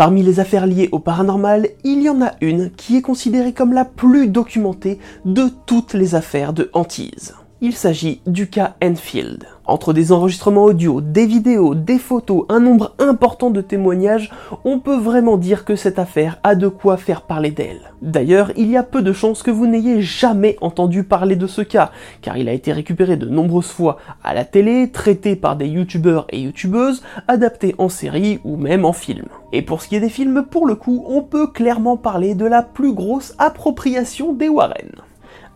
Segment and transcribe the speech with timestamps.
[0.00, 3.74] Parmi les affaires liées au paranormal, il y en a une qui est considérée comme
[3.74, 7.34] la plus documentée de toutes les affaires de hantise.
[7.62, 9.44] Il s'agit du cas Enfield.
[9.66, 14.30] Entre des enregistrements audio, des vidéos, des photos, un nombre important de témoignages,
[14.64, 17.92] on peut vraiment dire que cette affaire a de quoi faire parler d'elle.
[18.00, 21.60] D'ailleurs, il y a peu de chances que vous n'ayez jamais entendu parler de ce
[21.60, 21.90] cas,
[22.22, 26.26] car il a été récupéré de nombreuses fois à la télé, traité par des youtubeurs
[26.30, 29.26] et youtubeuses, adapté en série ou même en film.
[29.52, 32.46] Et pour ce qui est des films, pour le coup, on peut clairement parler de
[32.46, 34.92] la plus grosse appropriation des Warren.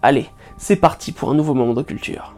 [0.03, 0.27] Allez,
[0.67, 2.35] c'est parti pour un nouveau moment de culture.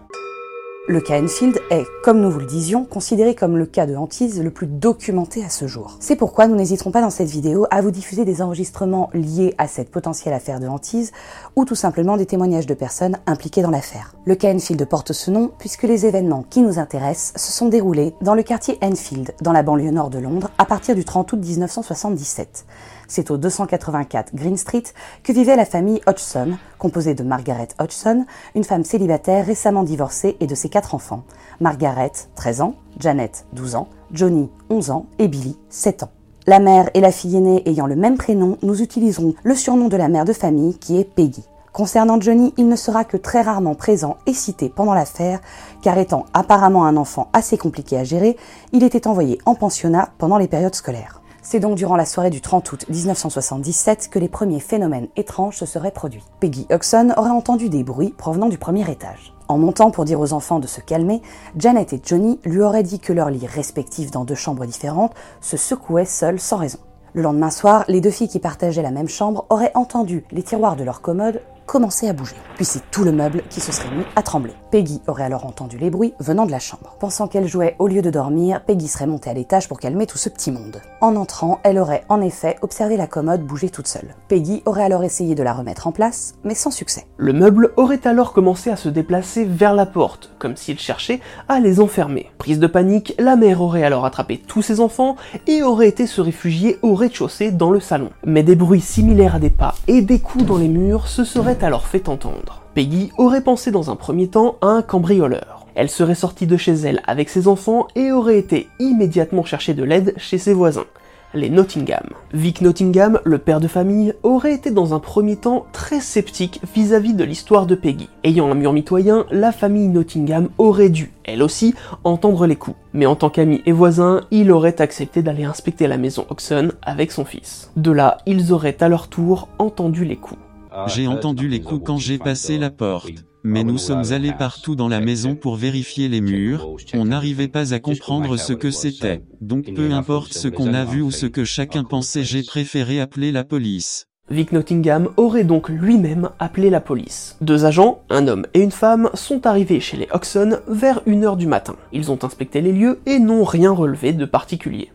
[0.89, 4.43] Le cas Enfield est, comme nous vous le disions, considéré comme le cas de hantise
[4.43, 5.97] le plus documenté à ce jour.
[6.01, 9.69] C'est pourquoi nous n'hésiterons pas dans cette vidéo à vous diffuser des enregistrements liés à
[9.69, 11.13] cette potentielle affaire de hantise
[11.55, 14.17] ou tout simplement des témoignages de personnes impliquées dans l'affaire.
[14.25, 18.15] Le cas Enfield porte ce nom puisque les événements qui nous intéressent se sont déroulés
[18.23, 21.39] dans le quartier Enfield, dans la banlieue nord de Londres, à partir du 30 août
[21.41, 22.67] 1977.
[23.09, 24.83] C'est au 284 Green Street
[25.23, 30.47] que vivait la famille Hodgson, composée de Margaret Hodgson, une femme célibataire récemment divorcée et
[30.47, 31.25] de ses quatre enfants.
[31.61, 36.11] Margaret, 13 ans, Janet, 12 ans, Johnny, 11 ans et Billy, 7 ans.
[36.47, 39.97] La mère et la fille aînée ayant le même prénom, nous utiliserons le surnom de
[39.97, 41.45] la mère de famille qui est Peggy.
[41.73, 45.41] Concernant Johnny, il ne sera que très rarement présent et cité pendant l'affaire,
[45.83, 48.37] car étant apparemment un enfant assez compliqué à gérer,
[48.73, 51.21] il était envoyé en pensionnat pendant les périodes scolaires.
[51.49, 55.65] C'est donc durant la soirée du 30 août 1977 que les premiers phénomènes étranges se
[55.65, 56.25] seraient produits.
[56.41, 59.33] Peggy Huxon aurait entendu des bruits provenant du premier étage.
[59.47, 61.23] En montant pour dire aux enfants de se calmer,
[61.57, 65.57] Janet et Johnny lui auraient dit que leurs lits respectifs dans deux chambres différentes se
[65.57, 66.81] secouaient seuls sans raison.
[67.13, 70.75] Le lendemain soir, les deux filles qui partageaient la même chambre auraient entendu les tiroirs
[70.75, 72.37] de leur commode commencer à bouger.
[72.55, 74.55] Puis c'est tout le meuble qui se serait mis à trembler.
[74.71, 76.97] Peggy aurait alors entendu les bruits venant de la chambre.
[77.01, 80.19] Pensant qu'elle jouait au lieu de dormir, Peggy serait montée à l'étage pour calmer tout
[80.19, 80.81] ce petit monde.
[81.01, 84.15] En entrant, elle aurait en effet observé la commode bouger toute seule.
[84.29, 87.07] Peggy aurait alors essayé de la remettre en place, mais sans succès.
[87.17, 91.61] Le meuble aurait alors commencé à se déplacer vers la porte, comme s'il cherchait à
[91.61, 92.31] les enfermer.
[92.39, 95.17] Prise de panique, la mère aurait alors attrapé tous ses enfants
[95.47, 98.11] et aurait été se réfugier au rez-de-chaussée dans le salon.
[98.25, 101.56] Mais des bruits similaires à des pas et des coups dans les murs se seraient
[101.63, 102.63] alors fait entendre.
[102.75, 105.67] Peggy aurait pensé dans un premier temps à un cambrioleur.
[105.75, 109.85] Elle serait sortie de chez elle avec ses enfants et aurait été immédiatement chercher de
[109.85, 110.87] l'aide chez ses voisins,
[111.35, 112.09] les Nottingham.
[112.33, 117.15] Vic Nottingham, le père de famille, aurait été dans un premier temps très sceptique vis-à-vis
[117.15, 118.09] de l'histoire de Peggy.
[118.25, 121.75] Ayant un mur mitoyen, la famille Nottingham aurait dû, elle aussi,
[122.05, 122.77] entendre les coups.
[122.95, 127.13] Mais en tant qu'ami et voisin, il aurait accepté d'aller inspecter la maison Oxon avec
[127.13, 127.71] son fils.
[127.77, 130.41] De là, ils auraient à leur tour entendu les coups.
[130.87, 133.25] J'ai entendu les coups quand j'ai passé la porte.
[133.43, 137.73] Mais nous sommes allés partout dans la maison pour vérifier les murs, on n'arrivait pas
[137.73, 139.23] à comprendre ce que c'était.
[139.41, 143.33] Donc peu importe ce qu'on a vu ou ce que chacun pensait, j'ai préféré appeler
[143.33, 144.07] la police.
[144.29, 147.37] Vic Nottingham aurait donc lui-même appelé la police.
[147.41, 151.47] Deux agents, un homme et une femme, sont arrivés chez les Oxon vers 1h du
[151.47, 151.77] matin.
[151.93, 154.91] Ils ont inspecté les lieux et n'ont rien relevé de particulier.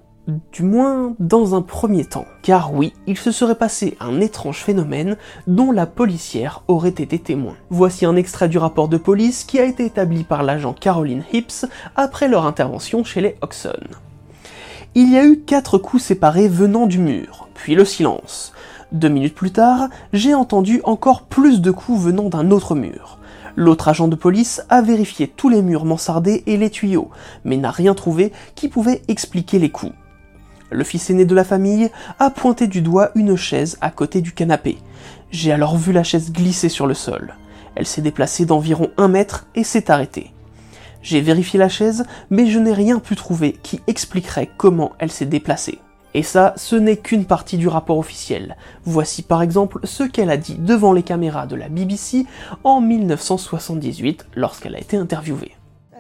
[0.51, 2.25] Du moins dans un premier temps.
[2.42, 5.18] Car oui, il se serait passé un étrange phénomène
[5.48, 7.56] dont la policière aurait été témoin.
[7.69, 11.66] Voici un extrait du rapport de police qui a été établi par l'agent Caroline Hips
[11.95, 13.72] après leur intervention chez les Oxon.
[14.94, 18.54] Il y a eu quatre coups séparés venant du mur, puis le silence.
[18.92, 23.18] Deux minutes plus tard, j'ai entendu encore plus de coups venant d'un autre mur.
[23.56, 27.10] L'autre agent de police a vérifié tous les murs mansardés et les tuyaux,
[27.45, 29.94] mais n'a rien trouvé qui pouvait expliquer les coups.
[30.71, 34.31] Le fils aîné de la famille a pointé du doigt une chaise à côté du
[34.31, 34.77] canapé.
[35.29, 37.35] J'ai alors vu la chaise glisser sur le sol.
[37.75, 40.31] Elle s'est déplacée d'environ un mètre et s'est arrêtée.
[41.01, 45.25] J'ai vérifié la chaise, mais je n'ai rien pu trouver qui expliquerait comment elle s'est
[45.25, 45.79] déplacée.
[46.13, 48.56] Et ça, ce n'est qu'une partie du rapport officiel.
[48.85, 52.25] Voici par exemple ce qu'elle a dit devant les caméras de la BBC
[52.63, 55.51] en 1978 lorsqu'elle a été interviewée.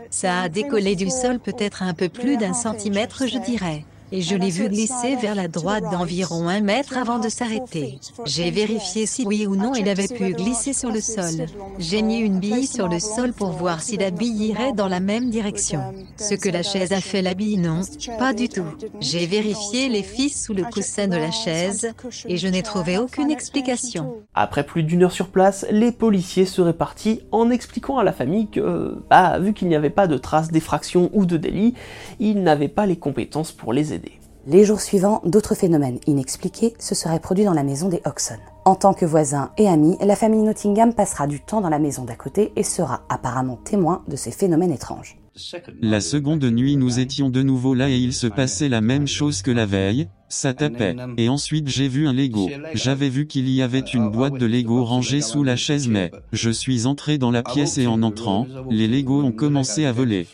[0.09, 4.35] Ça a décollé du sol peut-être un peu plus d'un centimètre, je dirais et je
[4.35, 7.99] l'ai vu glisser vers la droite d'environ un mètre avant de s'arrêter.
[8.25, 11.45] J'ai vérifié si oui ou non il avait pu glisser sur le sol.
[11.79, 14.99] J'ai mis une bille sur le sol pour voir si la bille irait dans la
[14.99, 15.81] même direction.
[16.17, 17.81] Ce que la chaise a fait la bille non,
[18.19, 18.65] pas du tout.
[18.99, 21.93] J'ai vérifié les fils sous le coussin de la chaise
[22.27, 24.15] et je n'ai trouvé aucune explication.
[24.33, 28.47] Après plus d'une heure sur place, les policiers seraient partis en expliquant à la famille
[28.49, 31.73] que, bah, vu qu'il n'y avait pas de traces d'effraction ou de délit,
[32.19, 34.00] ils n'avaient pas les compétences pour les aider.
[34.47, 38.37] Les jours suivants, d'autres phénomènes inexpliqués se seraient produits dans la maison des Oxon.
[38.65, 42.05] En tant que voisins et amis, la famille Nottingham passera du temps dans la maison
[42.05, 45.17] d'à côté et sera apparemment témoin de ces phénomènes étranges.
[45.79, 49.43] La seconde nuit, nous étions de nouveau là et il se passait la même chose
[49.43, 50.95] que la veille, ça tapait.
[51.17, 52.49] Et ensuite j'ai vu un Lego.
[52.73, 56.49] J'avais vu qu'il y avait une boîte de Lego rangée sous la chaise mais, je
[56.49, 60.27] suis entré dans la pièce et en entrant, les Lego ont commencé à voler.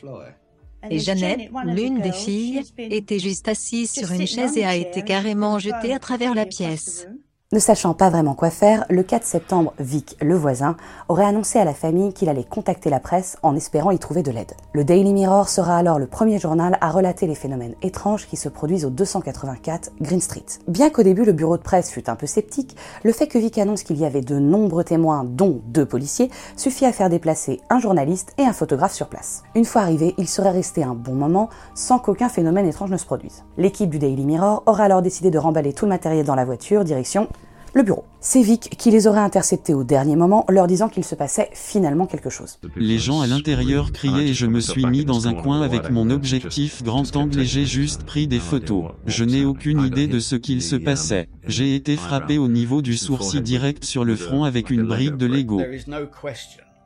[0.89, 5.59] Et Jeannette, l'une des filles, était juste assise sur une chaise et a été carrément
[5.59, 7.07] jetée à travers la pièce.
[7.53, 10.75] Ne sachant pas vraiment quoi faire, le 4 septembre, Vic, le voisin,
[11.07, 14.31] aurait annoncé à la famille qu'il allait contacter la presse en espérant y trouver de
[14.31, 14.51] l'aide.
[14.73, 18.49] Le Daily Mirror sera alors le premier journal à relater les phénomènes étranges qui se
[18.49, 20.43] produisent au 284 Green Street.
[20.67, 23.57] Bien qu'au début le bureau de presse fût un peu sceptique, le fait que Vic
[23.59, 27.79] annonce qu'il y avait de nombreux témoins, dont deux policiers, suffit à faire déplacer un
[27.79, 29.43] journaliste et un photographe sur place.
[29.55, 33.05] Une fois arrivé, il serait resté un bon moment sans qu'aucun phénomène étrange ne se
[33.05, 33.45] produise.
[33.55, 36.83] L'équipe du Daily Mirror aura alors décidé de remballer tout le matériel dans la voiture,
[36.83, 37.29] direction
[37.73, 38.05] le bureau.
[38.19, 42.05] C'est Vic qui les aurait interceptés au dernier moment, leur disant qu'il se passait finalement
[42.05, 42.59] quelque chose.
[42.75, 46.09] Les gens à l'intérieur criaient et je me suis mis dans un coin avec mon
[46.09, 48.91] objectif grand angle et j'ai juste pris des photos.
[49.05, 51.29] Je n'ai aucune idée de ce qu'il se passait.
[51.47, 55.25] J'ai été frappé au niveau du sourcil direct sur le front avec une brique de
[55.25, 55.61] Lego.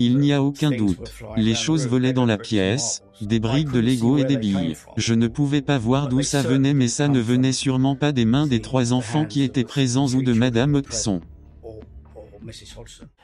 [0.03, 1.13] Il n'y a aucun doute.
[1.37, 4.75] Les choses volaient dans la pièce, des briques de Lego et des billes.
[4.97, 8.25] Je ne pouvais pas voir d'où ça venait mais ça ne venait sûrement pas des
[8.25, 11.21] mains des trois enfants qui étaient présents ou de Madame Hodgson.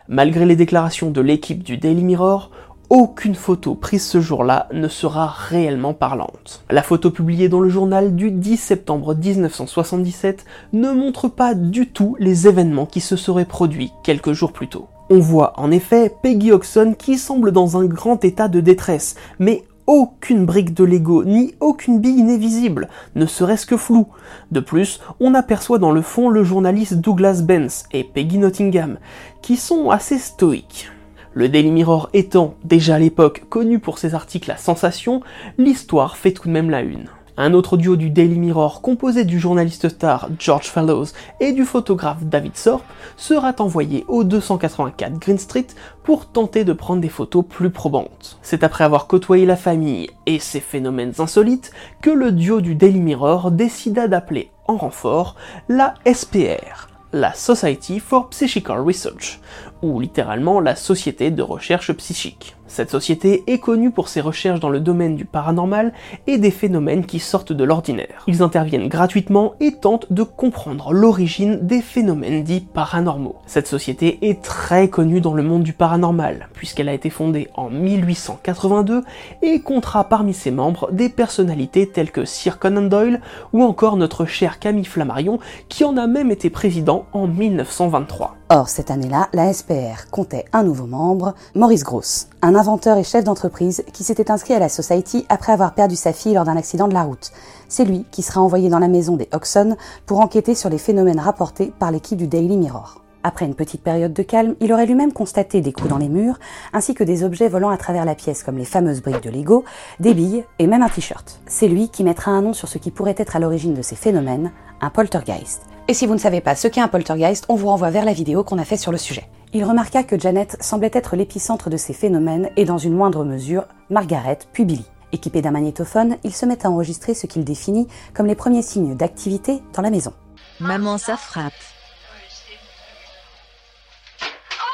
[0.08, 2.52] Malgré les déclarations de l'équipe du Daily Mirror,
[2.92, 6.64] aucune photo prise ce jour-là ne sera réellement parlante.
[6.70, 12.16] La photo publiée dans le journal du 10 septembre 1977 ne montre pas du tout
[12.20, 14.90] les événements qui se seraient produits quelques jours plus tôt.
[15.10, 19.64] On voit en effet Peggy Oxon qui semble dans un grand état de détresse, mais
[19.86, 24.08] aucune brique de Lego ni aucune bille n'est visible, ne serait-ce que flou.
[24.52, 28.98] De plus, on aperçoit dans le fond le journaliste Douglas Benz et Peggy Nottingham,
[29.42, 30.92] qui sont assez stoïques.
[31.34, 35.22] Le Daily Mirror étant déjà à l'époque connu pour ses articles à sensation,
[35.58, 37.08] l'histoire fait tout de même la une.
[37.40, 41.06] Un autre duo du Daily Mirror composé du journaliste star George Fallows
[41.40, 42.84] et du photographe David Sorp
[43.16, 45.68] sera envoyé au 284 Green Street
[46.04, 48.40] pour tenter de prendre des photos plus probantes.
[48.42, 53.02] C'est après avoir côtoyé la famille et ses phénomènes insolites que le duo du Daily
[53.02, 55.36] Mirror décida d'appeler en renfort
[55.70, 59.40] la SPR, la Society for Psychical Research,
[59.84, 62.57] ou littéralement la Société de recherche psychique.
[62.68, 65.94] Cette société est connue pour ses recherches dans le domaine du paranormal
[66.28, 68.24] et des phénomènes qui sortent de l'ordinaire.
[68.28, 73.38] Ils interviennent gratuitement et tentent de comprendre l'origine des phénomènes dits paranormaux.
[73.46, 77.70] Cette société est très connue dans le monde du paranormal, puisqu'elle a été fondée en
[77.70, 79.04] 1882
[79.42, 83.22] et comptera parmi ses membres des personnalités telles que Sir Conan Doyle
[83.54, 88.37] ou encore notre cher Camille Flammarion, qui en a même été président en 1923.
[88.50, 93.26] Or, cette année-là, la SPR comptait un nouveau membre, Maurice Gross, un inventeur et chef
[93.26, 96.88] d'entreprise qui s'était inscrit à la Society après avoir perdu sa fille lors d'un accident
[96.88, 97.34] de la route.
[97.68, 99.76] C'est lui qui sera envoyé dans la maison des Oxon
[100.06, 103.02] pour enquêter sur les phénomènes rapportés par l'équipe du Daily Mirror.
[103.22, 106.40] Après une petite période de calme, il aurait lui-même constaté des coups dans les murs,
[106.72, 109.66] ainsi que des objets volant à travers la pièce comme les fameuses briques de Lego,
[110.00, 111.42] des billes et même un t-shirt.
[111.48, 113.98] C'est lui qui mettra un nom sur ce qui pourrait être à l'origine de ces
[113.98, 115.64] phénomènes, un poltergeist.
[115.90, 118.12] Et si vous ne savez pas ce qu'est un poltergeist, on vous renvoie vers la
[118.12, 119.30] vidéo qu'on a faite sur le sujet.
[119.54, 123.64] Il remarqua que Janet semblait être l'épicentre de ces phénomènes et dans une moindre mesure,
[123.90, 124.84] Margaret puis Billy.
[125.14, 128.98] Équipés d'un magnétophone, ils se mettent à enregistrer ce qu'il définit comme les premiers signes
[128.98, 130.12] d'activité dans la maison.
[130.60, 131.54] Maman, ça frappe.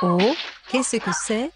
[0.01, 0.17] Oh,
[0.69, 1.51] qu'est-ce que c'est?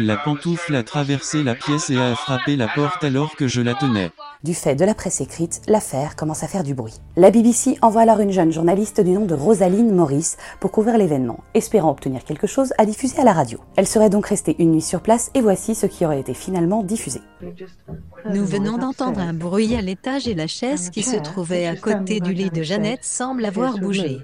[0.00, 3.74] La pantoufle a traversé la pièce et a frappé la porte alors que je la
[3.74, 4.10] tenais.
[4.44, 7.00] Du fait de la presse écrite, l'affaire commence à faire du bruit.
[7.16, 11.42] La BBC envoie alors une jeune journaliste du nom de Rosaline Morris pour couvrir l'événement,
[11.54, 13.58] espérant obtenir quelque chose à diffuser à la radio.
[13.76, 16.82] Elle serait donc restée une nuit sur place et voici ce qui aurait été finalement
[16.82, 17.22] diffusé.
[18.34, 22.20] Nous venons d'entendre un bruit à l'étage et la chaise qui se trouvait à côté
[22.20, 24.18] du lit de Jeannette semble avoir bougé.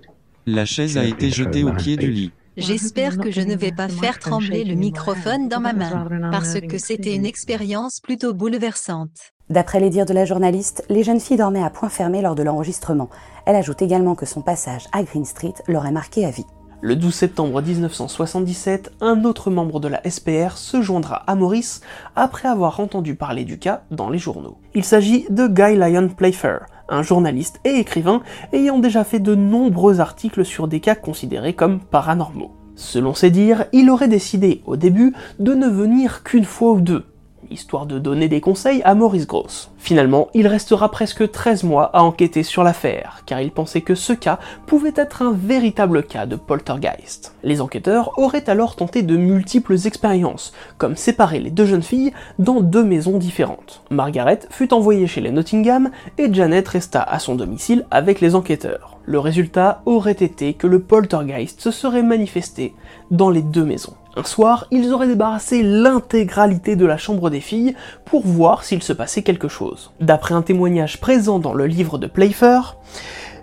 [0.45, 2.33] La chaise a été jetée au pied du lit.
[2.59, 6.77] J'espère que je ne vais pas faire trembler le microphone dans ma main, parce que
[6.77, 9.33] c'était une expérience plutôt bouleversante.
[9.51, 12.45] D'après les dires de la journaliste, les jeunes filles dormaient à point fermé lors de
[12.45, 13.11] l'enregistrement.
[13.47, 16.47] Elle ajoute également que son passage à Green Street l'aurait marqué à vie.
[16.83, 21.81] Le 12 septembre 1977, un autre membre de la SPR se joindra à Maurice
[22.15, 24.57] après avoir entendu parler du cas dans les journaux.
[24.77, 29.99] Il s'agit de Guy Lyon Playfair, un journaliste et écrivain ayant déjà fait de nombreux
[29.99, 32.53] articles sur des cas considérés comme paranormaux.
[32.77, 37.05] Selon ses dires, il aurait décidé au début de ne venir qu'une fois ou deux,
[37.51, 39.71] histoire de donner des conseils à Maurice Gross.
[39.79, 44.13] Finalement, il restera presque 13 mois à enquêter sur l'affaire, car il pensait que ce
[44.13, 47.35] cas pouvait être un véritable cas de poltergeist.
[47.43, 52.61] Les enquêteurs auraient alors tenté de multiples expériences, comme séparer les deux jeunes filles dans
[52.61, 53.83] deux maisons différentes.
[53.91, 59.00] Margaret fut envoyée chez les Nottingham et Janet resta à son domicile avec les enquêteurs.
[59.07, 62.75] Le résultat aurait été que le poltergeist se serait manifesté
[63.11, 63.95] dans les deux maisons.
[64.17, 68.93] Un soir, ils auraient débarrassé l'intégralité de la chambre des filles pour voir s'il se
[68.93, 69.93] passait quelque chose.
[70.01, 72.77] D'après un témoignage présent dans le livre de Playfair,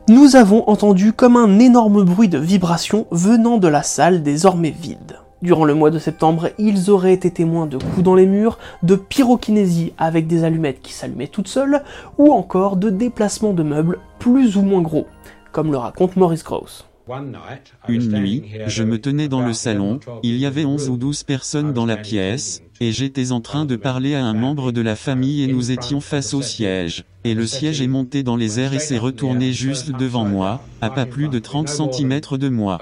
[0.10, 5.20] nous avons entendu comme un énorme bruit de vibration venant de la salle désormais vide.
[5.42, 8.96] Durant le mois de septembre, ils auraient été témoins de coups dans les murs, de
[8.96, 11.84] pyrokinésie avec des allumettes qui s'allumaient toutes seules,
[12.18, 15.06] ou encore de déplacements de meubles plus ou moins gros,
[15.58, 16.86] comme le raconte Maurice Gross.
[17.88, 21.74] Une nuit, je me tenais dans le salon, il y avait 11 ou 12 personnes
[21.74, 25.42] dans la pièce, et j'étais en train de parler à un membre de la famille
[25.42, 27.06] et nous étions face au siège.
[27.24, 30.92] Et le siège est monté dans les airs et s'est retourné juste devant moi, à
[30.92, 32.78] pas plus de 30 cm de moi.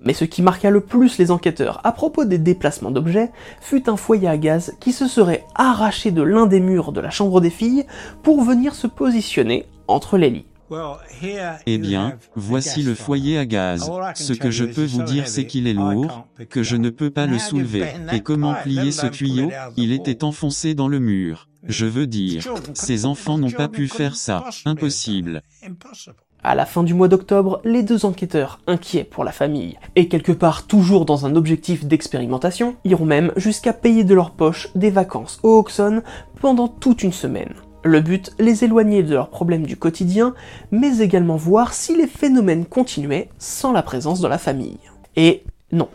[0.00, 3.98] Mais ce qui marqua le plus les enquêteurs à propos des déplacements d'objets fut un
[3.98, 7.50] foyer à gaz qui se serait arraché de l'un des murs de la chambre des
[7.50, 7.84] filles
[8.22, 10.46] pour venir se positionner entre les lits.
[11.66, 13.90] Eh bien, voici le foyer à gaz.
[14.14, 17.26] Ce que je peux vous dire c'est qu'il est lourd, que je ne peux pas
[17.26, 17.86] le soulever.
[18.12, 21.48] Et comment plier ce tuyau Il était enfoncé dans le mur.
[21.68, 24.44] Je veux dire, ces enfants n'ont pas pu faire ça.
[24.64, 25.42] Impossible.
[26.44, 30.30] À la fin du mois d'octobre, les deux enquêteurs, inquiets pour la famille, et quelque
[30.30, 35.40] part toujours dans un objectif d'expérimentation, iront même jusqu'à payer de leur poche des vacances
[35.42, 36.02] au Oxon
[36.40, 37.54] pendant toute une semaine.
[37.86, 40.34] Le but, les éloigner de leurs problèmes du quotidien,
[40.72, 44.80] mais également voir si les phénomènes continuaient sans la présence de la famille.
[45.14, 45.88] Et non.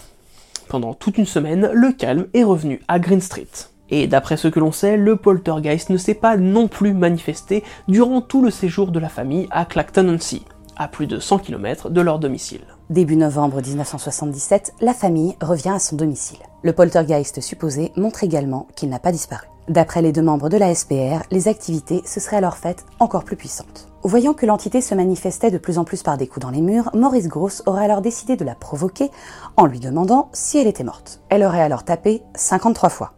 [0.70, 3.50] Pendant toute une semaine, le calme est revenu à Green Street.
[3.90, 8.22] Et d'après ce que l'on sait, le poltergeist ne s'est pas non plus manifesté durant
[8.22, 10.46] tout le séjour de la famille à Clacton-on-Sea,
[10.78, 12.62] à plus de 100 km de leur domicile.
[12.90, 16.40] Début novembre 1977, la famille revient à son domicile.
[16.62, 19.48] Le poltergeist supposé montre également qu'il n'a pas disparu.
[19.72, 23.38] D'après les deux membres de la SPR, les activités se seraient alors faites encore plus
[23.38, 23.88] puissantes.
[24.04, 26.90] Voyant que l'entité se manifestait de plus en plus par des coups dans les murs,
[26.94, 29.12] Maurice Gross aurait alors décidé de la provoquer
[29.56, 31.22] en lui demandant si elle était morte.
[31.30, 33.14] Elle aurait alors tapé 53 fois.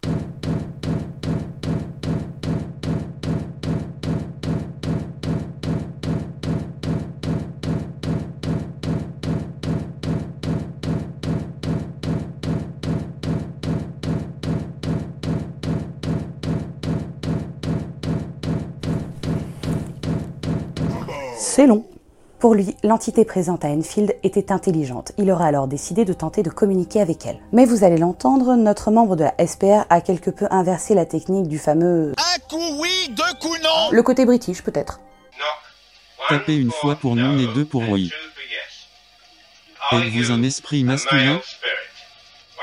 [21.54, 21.86] C'est long.
[22.40, 25.12] Pour lui, l'entité présente à Enfield était intelligente.
[25.18, 27.38] Il aurait alors décidé de tenter de communiquer avec elle.
[27.52, 31.46] Mais vous allez l'entendre, notre membre de la SPR a quelque peu inversé la technique
[31.46, 32.12] du fameux...
[32.18, 34.98] Un coup oui, deux coups non Le côté british peut-être.
[36.28, 38.10] Tapez une fois pour non et deux pour oui.
[39.92, 41.40] Êtes-vous un esprit masculin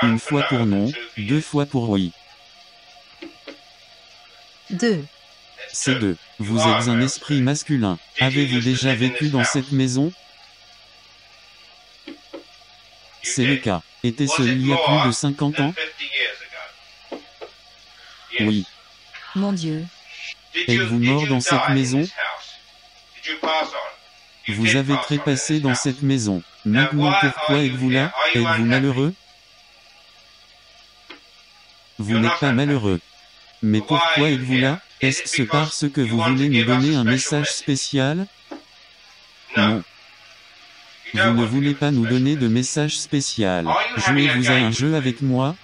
[0.02, 2.12] Une fois pour non, deux fois pour oui.
[4.70, 5.06] Deux.
[5.74, 6.18] C'est deux.
[6.40, 7.98] Vous êtes un esprit masculin.
[8.20, 10.12] Avez-vous déjà vécu dans cette maison?
[13.24, 13.82] C'est le cas.
[14.04, 15.74] Était-ce il y a plus de 50 ans
[18.40, 18.66] Oui.
[19.36, 19.86] Mon Dieu.
[20.68, 22.08] Êtes-vous mort dans cette maison
[24.50, 26.44] Vous avez trépassé dans cette maison.
[26.66, 28.12] Maintenant pourquoi êtes-vous là?
[28.34, 29.14] Êtes-vous malheureux?
[31.98, 33.00] Vous n'êtes pas malheureux.
[33.62, 34.80] Mais pourquoi êtes-vous là?
[35.02, 38.28] Est-ce parce que vous voulez nous donner un message spécial?
[39.58, 39.84] Non.
[41.14, 43.68] Vous ne voulez pas nous donner de message spécial.
[43.98, 45.56] Jouez-vous à un jeu avec moi?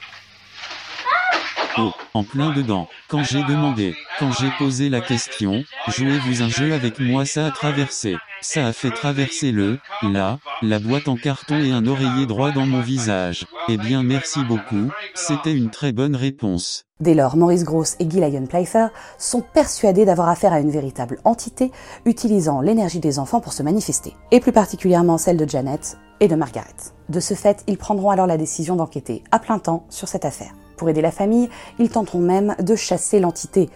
[1.79, 2.87] Oh, en plein dedans.
[3.07, 7.51] Quand j'ai demandé, quand j'ai posé la question, jouez-vous un jeu avec moi ça a
[7.51, 8.15] traversé.
[8.41, 12.65] Ça a fait traverser le, là, la boîte en carton et un oreiller droit dans
[12.65, 13.45] mon visage.
[13.69, 16.85] Eh bien merci beaucoup, c'était une très bonne réponse.
[16.99, 21.19] Dès lors, Maurice Gross et Guy Lyon Playfair sont persuadés d'avoir affaire à une véritable
[21.25, 21.71] entité
[22.05, 26.35] utilisant l'énergie des enfants pour se manifester, et plus particulièrement celle de Janet et de
[26.35, 26.73] Margaret.
[27.09, 30.53] De ce fait, ils prendront alors la décision d'enquêter à plein temps sur cette affaire.
[30.77, 33.69] Pour aider la famille, ils tenteront même de chasser l'entité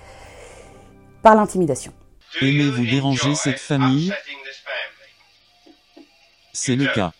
[1.23, 1.91] par l'intimidation.
[2.41, 4.13] Aimez-vous déranger cette famille?
[6.53, 7.11] C'est le cas.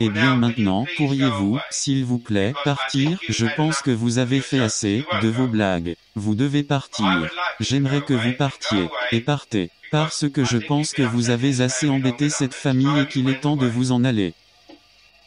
[0.00, 3.18] Eh bien maintenant, pourriez-vous, s'il vous plaît, partir?
[3.28, 5.96] Je pense que vous avez fait assez de vos blagues.
[6.14, 7.30] Vous devez partir.
[7.60, 8.88] J'aimerais que vous partiez.
[9.12, 9.70] Et partez.
[9.90, 13.56] Parce que je pense que vous avez assez embêté cette famille et qu'il est temps
[13.56, 14.34] de vous en aller.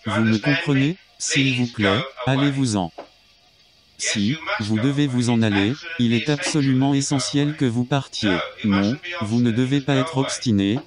[0.05, 0.97] Vous me comprenez?
[1.17, 2.91] S'il vous plaît, allez-vous-en.
[3.97, 8.35] Si, vous devez vous en aller, il est absolument essentiel que vous partiez.
[8.63, 10.79] Non, vous ne devez pas être obstiné.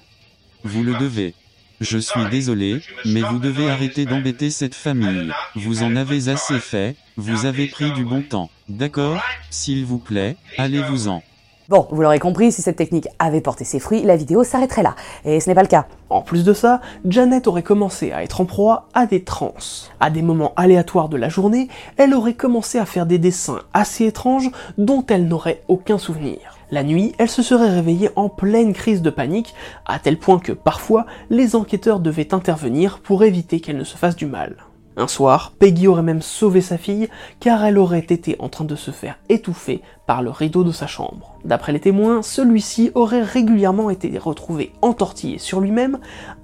[0.63, 1.33] Vous le devez.
[1.81, 5.31] Je suis désolé, mais vous devez arrêter d'embêter cette famille.
[5.55, 8.49] Vous en avez assez fait, vous avez pris du bon temps.
[8.67, 9.21] D'accord?
[9.49, 11.23] S'il vous plaît, allez-vous-en.
[11.69, 14.95] Bon, vous l'aurez compris, si cette technique avait porté ses fruits, la vidéo s'arrêterait là.
[15.23, 15.85] Et ce n'est pas le cas.
[16.09, 19.91] En plus de ça, Janet aurait commencé à être en proie à des transes.
[19.99, 24.07] À des moments aléatoires de la journée, elle aurait commencé à faire des dessins assez
[24.07, 24.49] étranges
[24.79, 26.39] dont elle n'aurait aucun souvenir.
[26.71, 29.53] La nuit, elle se serait réveillée en pleine crise de panique,
[29.85, 34.15] à tel point que parfois, les enquêteurs devaient intervenir pour éviter qu'elle ne se fasse
[34.15, 34.55] du mal.
[34.99, 37.07] Un soir, Peggy aurait même sauvé sa fille
[37.39, 40.87] car elle aurait été en train de se faire étouffer par le rideau de sa
[40.87, 41.37] chambre.
[41.45, 45.99] D'après les témoins, celui-ci aurait régulièrement été retrouvé entortillé sur lui-même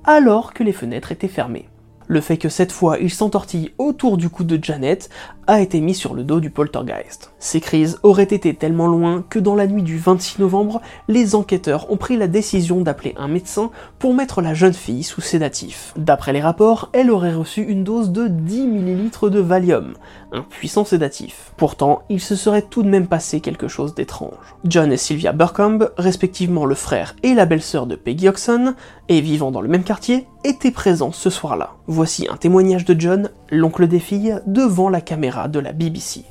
[0.05, 1.67] alors que les fenêtres étaient fermées.
[2.07, 5.09] Le fait que cette fois il s'entortille autour du cou de Janet
[5.47, 7.31] a été mis sur le dos du poltergeist.
[7.39, 11.91] Ces crises auraient été tellement loin que dans la nuit du 26 novembre, les enquêteurs
[11.91, 15.93] ont pris la décision d'appeler un médecin pour mettre la jeune fille sous sédatif.
[15.97, 19.93] D'après les rapports, elle aurait reçu une dose de 10 ml de Valium,
[20.31, 21.53] un puissant sédatif.
[21.57, 24.33] Pourtant, il se serait tout de même passé quelque chose d'étrange.
[24.65, 28.73] John et Sylvia Burcombe, respectivement le frère et la belle-sœur de Peggy Oxon,
[29.07, 31.75] et vivant dans le même quartier, étaient présents ce soir-là.
[31.95, 36.25] Voici un témoignage de John, l'oncle des filles, devant la caméra de la BBC.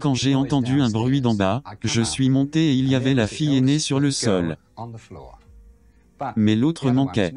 [0.00, 3.28] Quand j'ai entendu un bruit d'en bas, je suis monté et il y avait la
[3.28, 4.56] fille aînée sur le sol.
[6.34, 7.32] Mais l'autre manquait.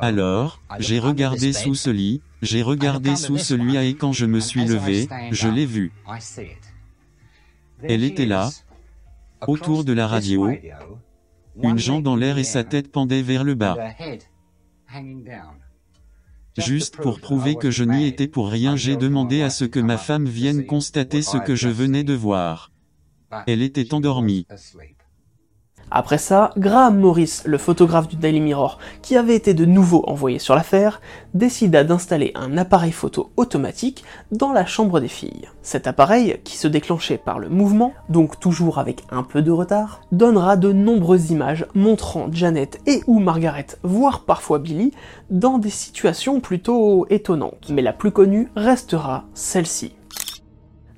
[0.00, 4.64] Alors, j'ai regardé sous ce lit, j'ai regardé sous celui-là et quand je me suis
[4.64, 5.92] levé, je l'ai vue.
[7.84, 8.50] Elle était là,
[9.46, 10.50] autour de la radio,
[11.62, 13.76] une jambe dans l'air et sa tête pendait vers le bas.
[16.58, 19.96] Juste pour prouver que je n'y étais pour rien, j'ai demandé à ce que ma
[19.96, 22.70] femme vienne constater ce que je venais de voir.
[23.46, 24.46] Elle était endormie.
[25.94, 30.38] Après ça, Graham Morris, le photographe du Daily Mirror, qui avait été de nouveau envoyé
[30.38, 31.02] sur l'affaire,
[31.34, 35.50] décida d'installer un appareil photo automatique dans la chambre des filles.
[35.60, 40.00] Cet appareil, qui se déclenchait par le mouvement, donc toujours avec un peu de retard,
[40.12, 44.92] donnera de nombreuses images montrant Janet et ou Margaret, voire parfois Billy,
[45.28, 47.68] dans des situations plutôt étonnantes.
[47.68, 49.92] Mais la plus connue restera celle-ci.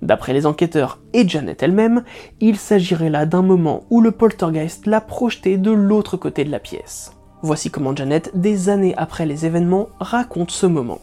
[0.05, 2.05] D'après les enquêteurs et Janet elle-même,
[2.39, 6.61] il s'agirait là d'un moment où le poltergeist l'a projeté de l'autre côté de la
[6.61, 7.13] pièce.
[7.41, 10.99] Voici comment Janet, des années après les événements, raconte ce moment.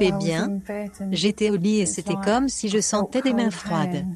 [0.00, 0.60] Eh bien,
[1.12, 4.06] j'étais au lit et c'était comme si je sentais des mains froides.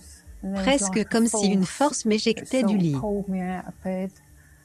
[0.54, 2.96] Presque comme si une force m'éjectait du lit.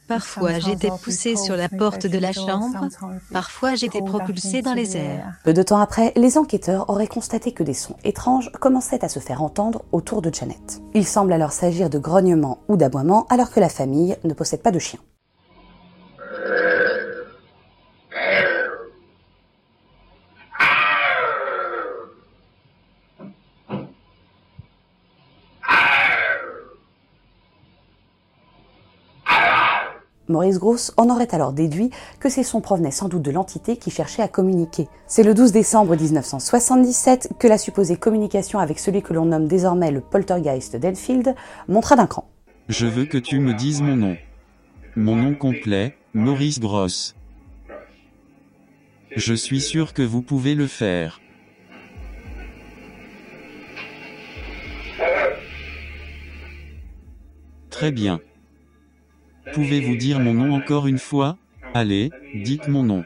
[0.08, 2.88] Parfois j'étais poussée sur la porte de la chambre,
[3.32, 5.34] parfois j'étais propulsée dans les airs.
[5.44, 9.20] Peu de temps après, les enquêteurs auraient constaté que des sons étranges commençaient à se
[9.20, 10.82] faire entendre autour de Janet.
[10.94, 14.72] Il semble alors s'agir de grognements ou d'aboiements alors que la famille ne possède pas
[14.72, 15.00] de chien.
[30.30, 33.92] Maurice Gross en aurait alors déduit que ces sons provenaient sans doute de l'entité qui
[33.92, 34.88] cherchait à communiquer.
[35.08, 39.92] C'est le 12 décembre 1977 que la supposée communication avec celui que l'on nomme désormais
[39.92, 41.36] le poltergeist d'Enfield
[41.68, 42.30] montra d'un cran.
[42.68, 44.18] Je veux que tu me dises mon nom.
[44.96, 47.16] Mon nom complet, Maurice Gross.
[49.16, 51.22] Je suis sûr que vous pouvez le faire.
[57.70, 58.20] Très bien.
[59.54, 61.38] Pouvez-vous dire mon nom encore une fois?
[61.74, 63.04] Allez, dites mon nom.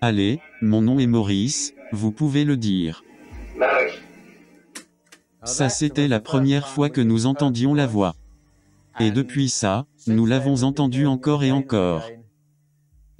[0.00, 3.04] Allez, mon nom est Maurice, vous pouvez le dire.
[5.44, 8.14] Ça c'était la première fois que nous entendions la voix.
[9.00, 12.08] Et depuis ça, nous l'avons entendu encore et encore.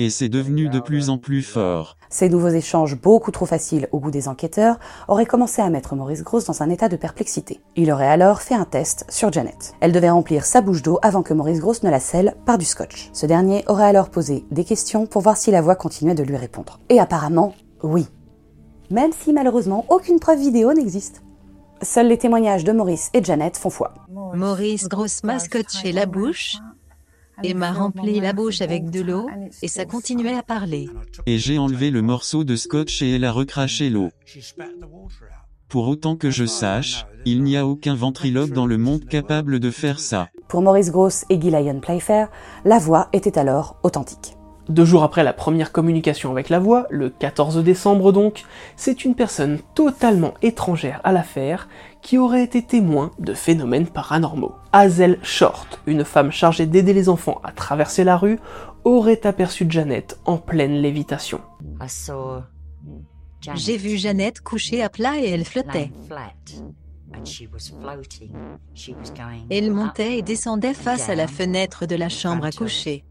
[0.02, 1.96] Et c'est devenu de plus en plus fort.
[2.10, 6.24] Ces nouveaux échanges beaucoup trop faciles au goût des enquêteurs auraient commencé à mettre Maurice
[6.24, 7.60] Gross dans un état de perplexité.
[7.76, 9.74] Il aurait alors fait un test sur Janet.
[9.78, 12.64] Elle devait remplir sa bouche d'eau avant que Maurice Gross ne la scelle par du
[12.64, 13.10] scotch.
[13.12, 16.36] Ce dernier aurait alors posé des questions pour voir si la voix continuait de lui
[16.36, 16.80] répondre.
[16.88, 18.08] Et apparemment, oui.
[18.90, 21.22] Même si malheureusement aucune preuve vidéo n'existe.
[21.80, 23.94] Seuls les témoignages de Maurice et Janet font foi.
[24.34, 26.56] Maurice Gross m'a scotché la bouche
[27.42, 29.28] et m'a rempli la bouche avec de l'eau,
[29.62, 30.88] et ça continuait à parler.
[31.26, 34.10] Et j'ai enlevé le morceau de scotch et elle a recraché l'eau.
[35.68, 39.70] Pour autant que je sache, il n'y a aucun ventriloque dans le monde capable de
[39.70, 40.28] faire ça.
[40.48, 42.28] Pour Maurice Gross et Gillian Playfair,
[42.64, 44.36] la voix était alors authentique.
[44.68, 48.44] Deux jours après la première communication avec la voix, le 14 décembre donc,
[48.76, 51.68] c'est une personne totalement étrangère à l'affaire
[52.02, 54.54] qui aurait été témoin de phénomènes paranormaux.
[54.72, 58.38] Hazel Short, une femme chargée d'aider les enfants à traverser la rue,
[58.84, 61.40] aurait aperçu Janet en pleine lévitation.
[63.54, 65.90] J'ai vu Janet couchée à plat et elle flottait.
[69.50, 73.04] Elle montait et descendait face à la fenêtre de la chambre à coucher.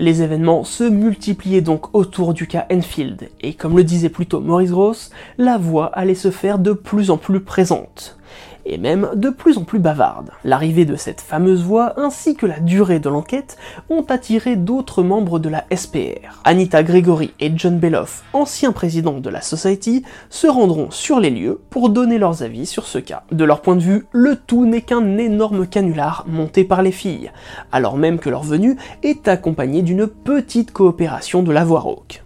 [0.00, 4.70] Les événements se multipliaient donc autour du cas Enfield, et comme le disait plutôt Maurice
[4.70, 8.16] Gross, la voix allait se faire de plus en plus présente
[8.64, 10.30] et même de plus en plus bavarde.
[10.44, 13.56] L'arrivée de cette fameuse voix ainsi que la durée de l'enquête
[13.88, 16.40] ont attiré d'autres membres de la SPR.
[16.44, 21.60] Anita Gregory et John Beloff, anciens présidents de la Society, se rendront sur les lieux
[21.70, 23.24] pour donner leurs avis sur ce cas.
[23.32, 27.30] De leur point de vue, le tout n'est qu'un énorme canular monté par les filles,
[27.72, 32.22] alors même que leur venue est accompagnée d'une petite coopération de la voix rauque.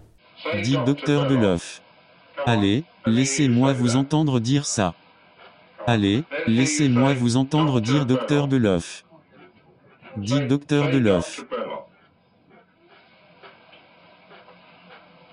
[0.63, 1.83] Dit docteur Beloff.
[2.47, 4.95] Allez, laissez-moi vous entendre dire ça.
[5.87, 9.05] Allez, laissez-moi vous entendre dire docteur Beloff.
[10.17, 11.45] Dit docteur Beloff.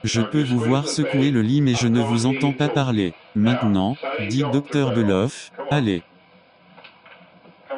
[0.04, 3.14] Je peux vous voir secouer le lit mais je ne vous entends pas parler.
[3.34, 3.96] Maintenant,
[4.28, 6.04] dit docteur Beloff, allez.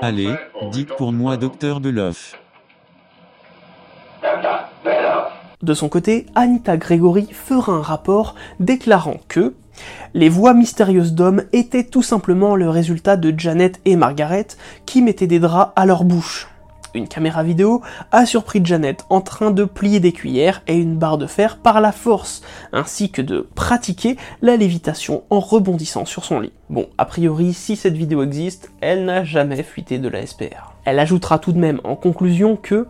[0.02, 0.34] Allez,
[0.72, 2.40] dites pour moi docteur Beloff.
[5.62, 9.54] De son côté, Anita Gregory fera un rapport déclarant que
[10.14, 14.48] les voix mystérieuses d'hommes étaient tout simplement le résultat de Janet et Margaret
[14.86, 16.48] qui mettaient des draps à leur bouche.
[16.96, 17.82] Une caméra vidéo
[18.12, 21.82] a surpris Janet en train de plier des cuillères et une barre de fer par
[21.82, 26.54] la force, ainsi que de pratiquer la lévitation en rebondissant sur son lit.
[26.70, 30.76] Bon, a priori, si cette vidéo existe, elle n'a jamais fuité de la SPR.
[30.86, 32.86] Elle ajoutera tout de même en conclusion que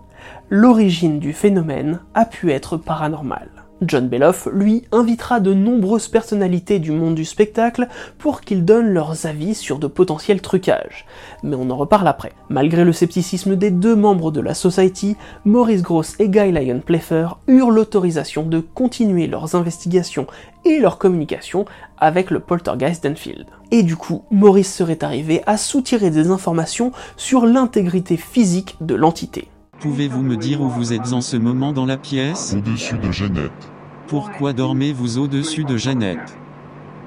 [0.50, 3.63] l'origine du phénomène a pu être paranormale.
[3.88, 9.26] John Beloff, lui, invitera de nombreuses personnalités du monde du spectacle pour qu'ils donnent leurs
[9.26, 11.06] avis sur de potentiels trucages.
[11.44, 12.32] Mais on en reparle après.
[12.50, 15.16] Malgré le scepticisme des deux membres de la Society,
[15.46, 20.28] Maurice Gross et Guy Lyon Playfair eurent l'autorisation de continuer leurs investigations
[20.66, 21.66] et leurs communications
[21.98, 23.46] avec le poltergeist d'Enfield.
[23.72, 29.48] Et du coup, Maurice serait arrivé à soutirer des informations sur l'intégrité physique de l'entité.
[29.80, 32.56] Pouvez-vous me dire où vous êtes en ce moment dans la pièce?
[32.58, 33.73] Au-dessus de Jeannette.
[34.08, 36.38] Pourquoi dormez-vous au-dessus de Jeannette?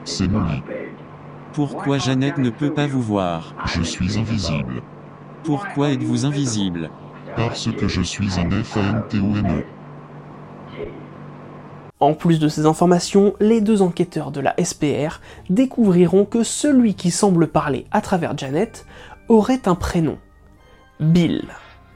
[0.04, 0.62] C'est mon lit.
[1.52, 3.54] Pourquoi Jeannette ne peut pas vous voir?
[3.66, 4.82] Je suis invisible.
[5.44, 6.90] Pourquoi êtes-vous invisible?
[7.36, 9.62] Parce que je suis un FANTOME.
[11.98, 17.10] En plus de ces informations, les deux enquêteurs de la SPR découvriront que celui qui
[17.10, 18.86] semble parler à travers Janet
[19.28, 20.18] aurait un prénom.
[21.00, 21.44] Bill.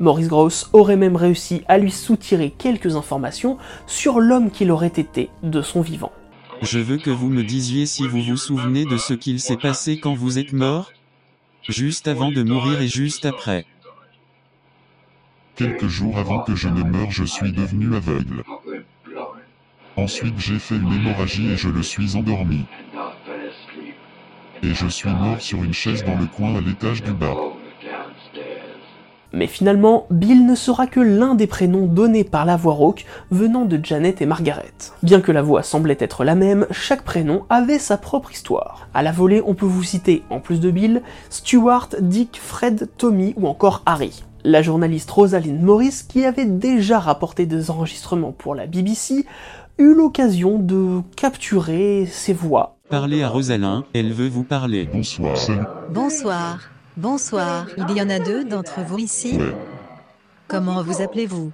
[0.01, 5.29] Maurice Gross aurait même réussi à lui soutirer quelques informations sur l'homme qu'il aurait été
[5.43, 6.11] de son vivant.
[6.63, 10.01] Je veux que vous me disiez si vous vous souvenez de ce qu'il s'est passé
[10.01, 10.91] quand vous êtes mort
[11.69, 13.67] Juste avant de mourir et juste après.
[15.55, 18.43] Quelques jours avant que je ne meure, je suis devenu aveugle.
[19.97, 22.65] Ensuite, j'ai fait une hémorragie et je le suis endormi.
[24.63, 27.37] Et je suis mort sur une chaise dans le coin à l'étage du bas.
[29.33, 33.65] Mais finalement, Bill ne sera que l'un des prénoms donnés par la voix rauque venant
[33.65, 34.73] de Janet et Margaret.
[35.03, 38.89] Bien que la voix semblait être la même, chaque prénom avait sa propre histoire.
[38.95, 43.35] À la volée, on peut vous citer, en plus de Bill, Stuart, Dick, Fred, Tommy
[43.37, 44.25] ou encore Harry.
[44.43, 49.27] La journaliste Rosalind Morris, qui avait déjà rapporté des enregistrements pour la BBC,
[49.79, 52.77] eu l'occasion de capturer ces voix.
[52.89, 54.89] Parlez à Rosalyn, elle veut vous parler.
[54.93, 55.37] Bonsoir.
[55.91, 56.59] Bonsoir.
[57.01, 57.67] Bonsoir.
[57.79, 59.57] Il y en a deux d'entre vous ici Ouais.
[60.49, 61.51] Comment vous appelez-vous?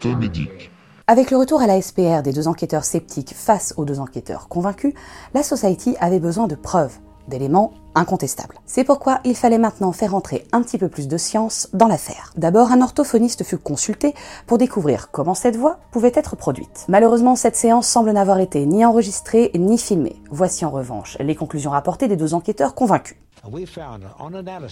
[0.00, 0.70] Tom et Dick.
[1.06, 4.92] Avec le retour à la SPR des deux enquêteurs sceptiques face aux deux enquêteurs convaincus,
[5.32, 8.58] la Society avait besoin de preuves, d'éléments incontestables.
[8.66, 12.32] C'est pourquoi il fallait maintenant faire entrer un petit peu plus de science dans l'affaire.
[12.36, 14.14] D'abord, un orthophoniste fut consulté
[14.46, 16.84] pour découvrir comment cette voix pouvait être produite.
[16.88, 20.16] Malheureusement, cette séance semble n'avoir été ni enregistrée ni filmée.
[20.30, 23.16] Voici en revanche les conclusions rapportées des deux enquêteurs convaincus.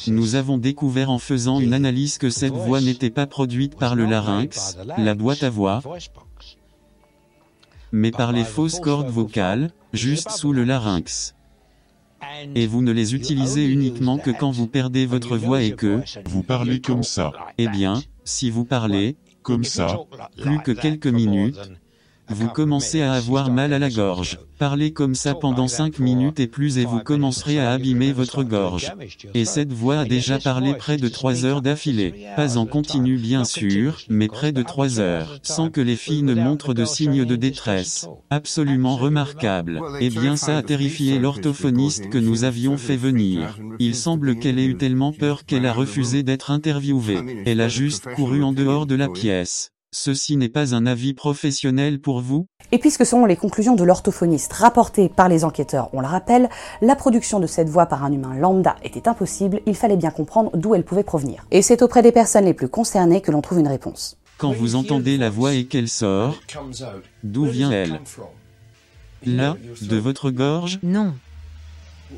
[0.08, 4.06] Nous avons découvert en faisant une analyse que cette voix n'était pas produite par le
[4.06, 5.82] larynx, la boîte à voix,
[7.92, 11.34] mais par les fausses cordes vocales, juste sous le larynx.
[12.54, 16.42] Et vous ne les utilisez uniquement que quand vous perdez votre voix et que, Vous
[16.42, 17.32] parlez comme ça.
[17.58, 19.98] eh bien, si vous parlez, Comme ça.
[20.40, 21.58] plus que quelques minutes,
[22.32, 24.38] vous commencez à avoir mal à la gorge.
[24.58, 28.92] Parlez comme ça pendant 5 minutes et plus et vous commencerez à abîmer votre gorge.
[29.34, 32.26] Et cette voix a déjà parlé près de 3 heures d'affilée.
[32.36, 36.34] Pas en continu bien sûr, mais près de 3 heures, sans que les filles ne
[36.34, 38.08] montrent de signes de détresse.
[38.30, 39.80] Absolument remarquable.
[40.00, 43.58] Eh bien ça a terrifié l'orthophoniste que nous avions fait venir.
[43.78, 47.42] Il semble qu'elle ait eu tellement peur qu'elle a refusé d'être interviewée.
[47.46, 49.72] Elle a juste couru en dehors de la pièce.
[49.94, 52.46] Ceci n'est pas un avis professionnel pour vous?
[52.72, 56.48] Et puisque selon les conclusions de l'orthophoniste rapportées par les enquêteurs, on le rappelle,
[56.80, 60.50] la production de cette voix par un humain lambda était impossible, il fallait bien comprendre
[60.56, 61.44] d'où elle pouvait provenir.
[61.50, 64.16] Et c'est auprès des personnes les plus concernées que l'on trouve une réponse.
[64.38, 66.40] Quand vous entendez la voix et qu'elle sort,
[67.22, 68.00] d'où vient-elle
[69.26, 70.78] Là, de votre gorge?
[70.82, 71.12] Non.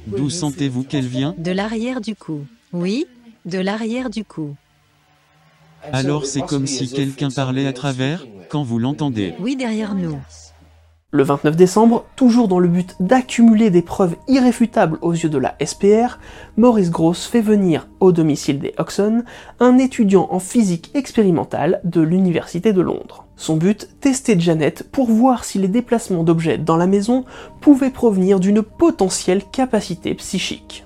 [0.07, 1.35] D'où sentez-vous qu'elle vient?
[1.39, 2.47] De l'arrière du cou.
[2.73, 3.07] Oui,
[3.47, 4.55] de l'arrière du cou.
[5.93, 9.35] Alors c'est comme si quelqu'un parlait à travers, quand vous l'entendez.
[9.41, 10.19] Oui, derrière nous.
[11.15, 15.55] Le 29 décembre, toujours dans le but d'accumuler des preuves irréfutables aux yeux de la
[15.65, 16.19] SPR,
[16.57, 19.23] Maurice Gross fait venir au domicile des Oxon
[19.61, 23.27] un étudiant en physique expérimentale de l'Université de Londres.
[23.37, 27.25] Son but, tester Janet pour voir si les déplacements d'objets dans la maison
[27.61, 30.85] pouvaient provenir d'une potentielle capacité psychique.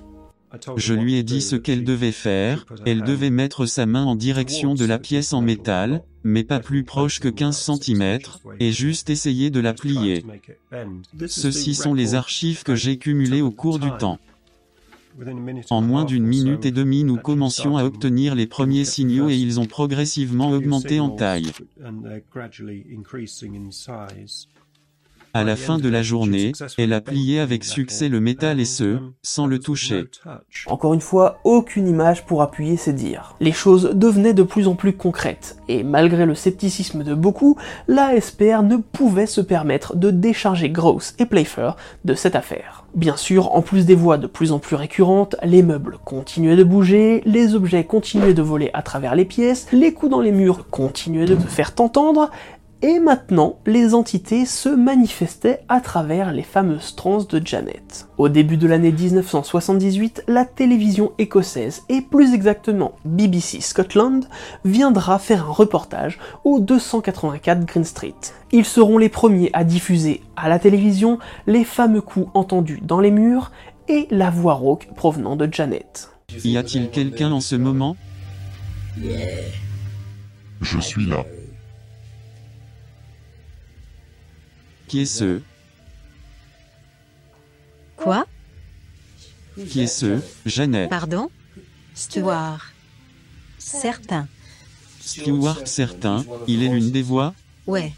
[0.77, 4.73] Je lui ai dit ce qu'elle devait faire, elle devait mettre sa main en direction
[4.73, 8.19] de la pièce en métal, mais pas plus proche que 15 cm,
[8.59, 10.25] et juste essayer de la plier.
[11.27, 14.19] Ceci sont les archives que j'ai cumulées au cours du temps.
[15.69, 19.59] En moins d'une minute et demie, nous commencions à obtenir les premiers signaux et ils
[19.59, 21.51] ont progressivement augmenté en taille.
[25.33, 28.97] À la fin de la journée, elle a plié avec succès le métal et ce,
[29.21, 30.05] sans le toucher.
[30.65, 33.35] Encore une fois, aucune image pour appuyer ces dires.
[33.39, 38.19] Les choses devenaient de plus en plus concrètes, et malgré le scepticisme de beaucoup, la
[38.19, 42.85] SPR ne pouvait se permettre de décharger Gross et Playfair de cette affaire.
[42.95, 46.63] Bien sûr, en plus des voix de plus en plus récurrentes, les meubles continuaient de
[46.63, 50.65] bouger, les objets continuaient de voler à travers les pièces, les coups dans les murs
[50.71, 52.31] continuaient de se faire entendre,
[52.81, 58.07] et maintenant, les entités se manifestaient à travers les fameuses trans de Janet.
[58.17, 64.25] Au début de l'année 1978, la télévision écossaise, et plus exactement BBC Scotland,
[64.63, 68.15] viendra faire un reportage au 284 Green Street.
[68.51, 73.11] Ils seront les premiers à diffuser à la télévision les fameux coups entendus dans les
[73.11, 73.51] murs
[73.89, 76.09] et la voix rauque provenant de Janet.
[76.45, 77.97] Y a-t-il quelqu'un en ce moment?
[80.61, 81.25] Je suis là.
[84.89, 85.39] Qui est ce
[87.95, 88.25] Quoi
[89.69, 91.29] Qui est ce Jeannette Pardon
[91.93, 92.71] Stuart.
[93.59, 94.27] Certain.
[94.99, 97.35] Stewart certain, il est l'une des voix
[97.67, 97.93] Ouais.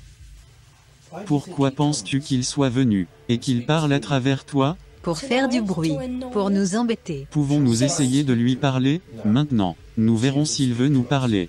[1.27, 5.95] Pourquoi penses-tu qu'il soit venu Et qu'il parle à travers toi Pour faire du bruit.
[6.33, 7.25] Pour nous embêter.
[7.31, 9.77] Pouvons-nous essayer de lui parler Maintenant?
[9.95, 11.47] Nous verrons s'il veut nous parler.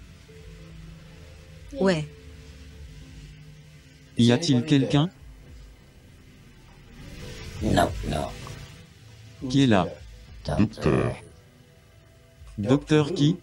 [1.80, 2.06] Ouais.
[4.18, 5.10] Y a-t-il quelqu'un?
[9.48, 9.86] Qui est là
[10.58, 11.16] Docteur.
[12.58, 13.36] Docteur qui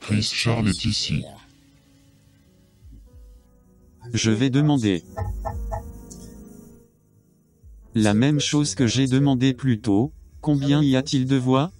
[0.00, 1.24] Chris Charles est ici.
[4.14, 5.02] Je vais demander.
[7.98, 10.12] La même chose que j'ai demandé plus tôt.
[10.42, 11.72] Combien y a-t-il de voix?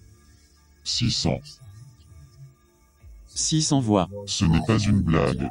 [0.82, 1.40] 600.
[3.34, 4.08] 600 voix.
[4.24, 5.46] Ce n'est pas une blague.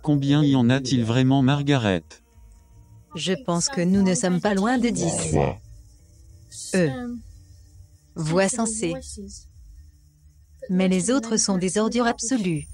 [0.00, 2.04] Combien y en a-t-il vraiment Margaret?
[3.16, 5.32] Je pense que nous ne sommes pas loin de 10.
[5.32, 5.60] 3.
[6.76, 7.18] E.
[8.14, 8.94] Voix sensée.
[10.70, 12.68] Mais les autres sont des ordures absolues.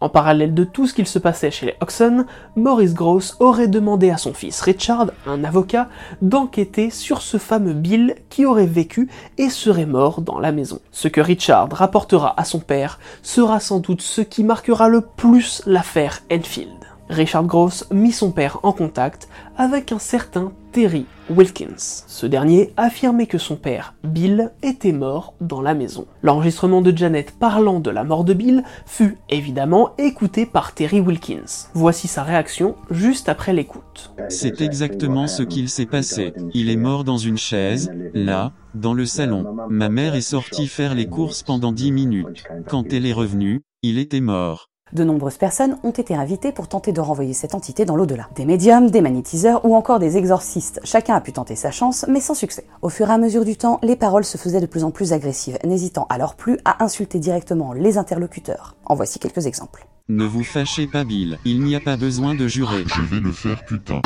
[0.00, 2.26] En parallèle de tout ce qu'il se passait chez les Oxon,
[2.56, 5.88] Maurice Gross aurait demandé à son fils Richard, un avocat,
[6.20, 10.80] d'enquêter sur ce fameux Bill qui aurait vécu et serait mort dans la maison.
[10.90, 15.62] Ce que Richard rapportera à son père sera sans doute ce qui marquera le plus
[15.66, 16.93] l'affaire Enfield.
[17.08, 21.76] Richard Gross mit son père en contact avec un certain Terry Wilkins.
[21.78, 26.06] Ce dernier affirmait que son père, Bill, était mort dans la maison.
[26.22, 31.68] L'enregistrement de Janet parlant de la mort de Bill fut évidemment écouté par Terry Wilkins.
[31.74, 34.12] Voici sa réaction juste après l'écoute.
[34.28, 36.32] C'est exactement ce qu'il s'est passé.
[36.54, 39.56] Il est mort dans une chaise, là, dans le salon.
[39.68, 42.44] Ma mère est sortie faire les courses pendant 10 minutes.
[42.68, 44.70] Quand elle est revenue, il était mort.
[44.92, 48.28] De nombreuses personnes ont été invitées pour tenter de renvoyer cette entité dans l'au-delà.
[48.36, 50.80] Des médiums, des magnétiseurs ou encore des exorcistes.
[50.84, 52.66] Chacun a pu tenter sa chance, mais sans succès.
[52.82, 55.12] Au fur et à mesure du temps, les paroles se faisaient de plus en plus
[55.12, 58.76] agressives, n'hésitant alors plus à insulter directement les interlocuteurs.
[58.84, 59.86] En voici quelques exemples.
[60.08, 62.84] Ne vous fâchez pas Bill, il n'y a pas besoin de jurer.
[62.86, 64.02] Je vais le faire putain.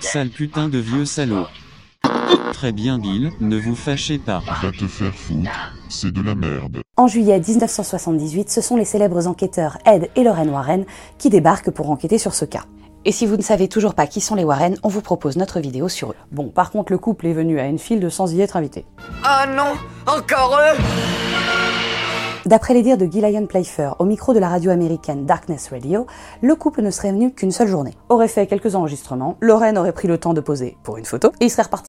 [0.00, 1.46] Sale putain de vieux salaud.
[2.62, 4.40] Très bien Bill, ne vous fâchez pas.
[4.62, 5.50] Va te faire foutre.
[5.88, 6.80] C'est de la merde.
[6.96, 10.84] En juillet 1978, ce sont les célèbres enquêteurs Ed et Lorraine Warren
[11.18, 12.62] qui débarquent pour enquêter sur ce cas.
[13.04, 15.58] Et si vous ne savez toujours pas qui sont les Warren, on vous propose notre
[15.58, 16.16] vidéo sur eux.
[16.30, 18.86] Bon, par contre, le couple est venu à Enfield sans y être invité.
[19.24, 19.72] Oh non
[20.06, 20.78] Encore eux
[22.46, 26.06] D'après les dires de Gillian Playfair au micro de la radio américaine Darkness Radio,
[26.42, 27.94] le couple ne serait venu qu'une seule journée.
[28.08, 31.46] Aurait fait quelques enregistrements, Lorraine aurait pris le temps de poser pour une photo et
[31.46, 31.88] il serait reparti.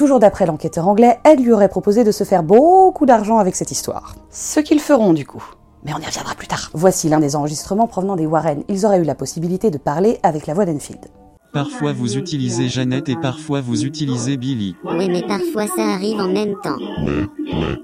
[0.00, 3.70] Toujours d'après l'enquêteur anglais, Ed lui aurait proposé de se faire beaucoup d'argent avec cette
[3.70, 4.14] histoire.
[4.30, 5.44] Ce qu'ils feront du coup.
[5.84, 6.70] Mais on y reviendra plus tard.
[6.72, 8.62] Voici l'un des enregistrements provenant des Warren.
[8.68, 11.04] Ils auraient eu la possibilité de parler avec la voix d'Enfield.
[11.52, 14.74] Parfois vous utilisez Jeannette et parfois vous utilisez Billy.
[14.86, 16.78] Oui, mais parfois ça arrive en même temps.
[17.04, 17.76] Ouais, ouais.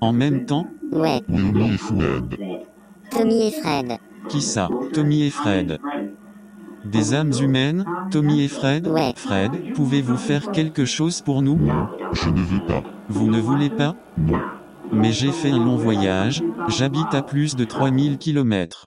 [0.00, 0.66] En même temps?
[0.92, 1.22] Ouais.
[1.28, 2.36] Et Fouad.
[3.10, 3.98] Tommy et Fred.
[4.28, 4.68] Qui ça?
[4.92, 5.80] Tommy et Fred.
[6.84, 9.12] Des âmes humaines Tommy et Fred Ouais.
[9.16, 11.56] Fred, pouvez-vous faire quelque chose pour nous?
[11.56, 12.82] Non, je ne veux pas.
[13.08, 13.94] Vous ne voulez pas?
[14.18, 14.40] Non.
[14.92, 18.84] Mais j'ai fait un long voyage, j'habite à plus de 3000 km.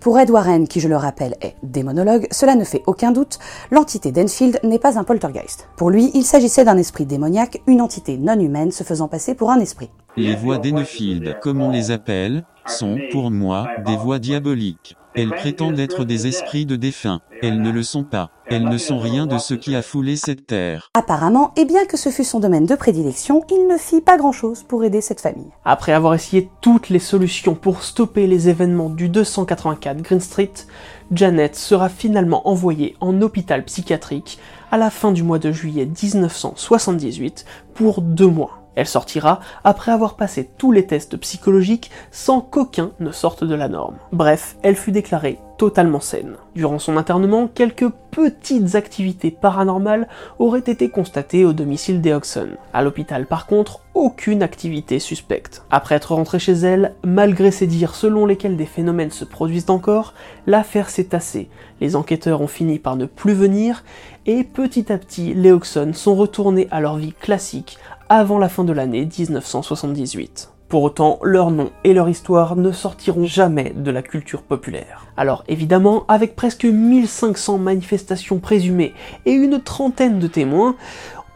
[0.00, 3.38] Pour Ed Warren, qui je le rappelle est démonologue, cela ne fait aucun doute,
[3.70, 5.68] l'entité d'Enfield n'est pas un poltergeist.
[5.76, 9.50] Pour lui, il s'agissait d'un esprit démoniaque, une entité non humaine se faisant passer pour
[9.50, 9.90] un esprit.
[10.16, 14.96] Les voix d'Enfield, comme on les appelle, sont, pour moi, des voix diaboliques.
[15.14, 17.20] Elles prétendent être des esprits de défunts.
[17.42, 18.30] Elles ne le sont pas.
[18.46, 20.90] Elles ne sont rien de ce qui a foulé cette terre.
[20.94, 24.62] Apparemment, et bien que ce fût son domaine de prédilection, il ne fit pas grand-chose
[24.62, 25.50] pour aider cette famille.
[25.64, 30.52] Après avoir essayé toutes les solutions pour stopper les événements du 284 Green Street,
[31.10, 34.38] Janet sera finalement envoyée en hôpital psychiatrique
[34.70, 37.44] à la fin du mois de juillet 1978
[37.74, 38.61] pour deux mois.
[38.74, 43.68] Elle sortira après avoir passé tous les tests psychologiques sans qu'aucun ne sorte de la
[43.68, 43.96] norme.
[44.12, 46.34] Bref, elle fut déclarée totalement saine.
[46.56, 50.08] Durant son internement, quelques petites activités paranormales
[50.40, 52.12] auraient été constatées au domicile des.
[52.72, 55.62] À l'hôpital par contre, aucune activité suspecte.
[55.70, 60.14] Après être rentrée chez elle, malgré ses dires selon lesquels des phénomènes se produisent encore,
[60.46, 61.48] l'affaire s'est tassée.
[61.80, 63.84] Les enquêteurs ont fini par ne plus venir
[64.26, 67.78] et petit à petit, les Oxon sont retournés à leur vie classique
[68.14, 70.50] avant la fin de l'année 1978.
[70.68, 75.06] Pour autant, leur nom et leur histoire ne sortiront jamais de la culture populaire.
[75.16, 78.92] Alors évidemment, avec presque 1500 manifestations présumées
[79.24, 80.76] et une trentaine de témoins,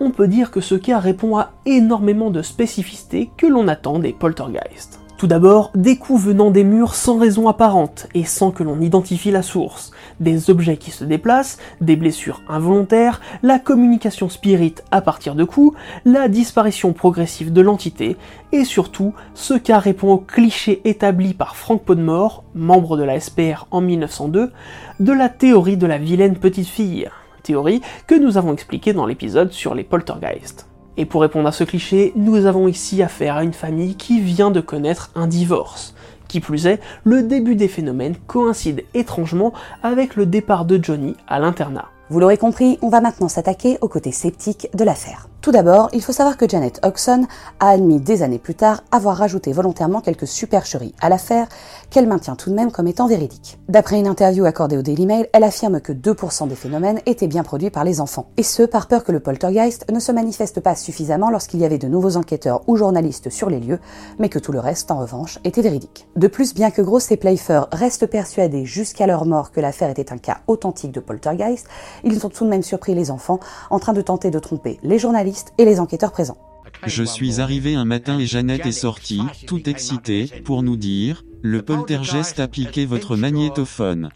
[0.01, 4.13] on peut dire que ce cas répond à énormément de spécificités que l'on attend des
[4.13, 5.01] poltergeists.
[5.17, 9.31] Tout d'abord, des coups venant des murs sans raison apparente et sans que l'on identifie
[9.31, 15.35] la source, des objets qui se déplacent, des blessures involontaires, la communication spirit à partir
[15.35, 18.17] de coups, la disparition progressive de l'entité,
[18.53, 23.67] et surtout, ce cas répond au cliché établi par Frank Podmore, membre de la SPR
[23.71, 24.53] en 1902,
[25.01, 27.09] de la théorie de la vilaine petite fille,
[27.43, 30.67] théorie que nous avons expliquée dans l'épisode sur les poltergeists.
[30.97, 34.51] Et pour répondre à ce cliché, nous avons ici affaire à une famille qui vient
[34.51, 35.95] de connaître un divorce.
[36.29, 39.53] Qui plus est, le début des phénomènes coïncide étrangement
[39.83, 41.91] avec le départ de Johnny à l'internat.
[42.09, 45.29] Vous l'aurez compris, on va maintenant s'attaquer au côté sceptique de l'affaire.
[45.47, 47.25] Tout d'abord, il faut savoir que Janet Oxon
[47.61, 51.47] a admis des années plus tard avoir rajouté volontairement quelques supercheries à l'affaire
[51.89, 53.57] qu'elle maintient tout de même comme étant véridiques.
[53.69, 57.45] D'après une interview accordée au Daily Mail, elle affirme que 2% des phénomènes étaient bien
[57.45, 58.27] produits par les enfants.
[58.37, 61.79] Et ce, par peur que le poltergeist ne se manifeste pas suffisamment lorsqu'il y avait
[61.79, 63.79] de nouveaux enquêteurs ou journalistes sur les lieux,
[64.19, 66.09] mais que tout le reste, en revanche, était véridique.
[66.17, 70.13] De plus, bien que Gross et Playfair restent persuadés jusqu'à leur mort que l'affaire était
[70.13, 71.69] un cas authentique de poltergeist,
[72.05, 73.41] ils ont tout de même surpris les enfants
[73.71, 76.39] en train de tenter de tromper les journalistes et les enquêteurs présents.
[76.85, 81.63] Je suis arrivé un matin et Jeannette est sortie, tout excitée, pour nous dire, le
[81.63, 84.11] poltergeist a piqué votre magnétophone.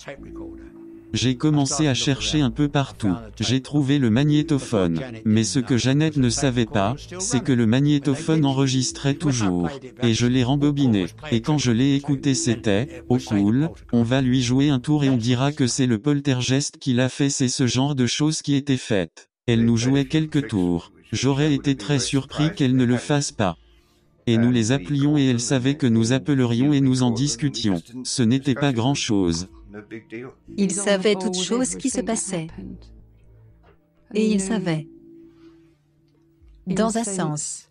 [1.12, 3.14] J'ai commencé à chercher un peu partout.
[3.38, 5.00] J'ai trouvé le magnétophone.
[5.24, 9.68] Mais ce que Jeannette ne savait pas, c'est que le magnétophone enregistrait toujours.
[10.02, 11.06] Et je l'ai rembobiné.
[11.30, 15.11] Et quand je l'ai écouté c'était, oh cool, on va lui jouer un tour et
[15.11, 18.54] on dira que c'est le poltergeist qui l'a fait c'est ce genre de choses qui
[18.54, 19.30] étaient faites.
[19.46, 20.92] Elle nous jouait quelques tours.
[21.12, 23.56] J'aurais été très surpris qu'elle ne le fasse pas.
[24.26, 27.82] Et nous les appelions et elle savait que nous appellerions et nous en discutions.
[28.04, 29.48] Ce n'était pas grand-chose.
[30.56, 32.48] Il savait toutes choses qui se passaient.
[34.14, 34.88] Et il savait,
[36.66, 37.68] dans un sens,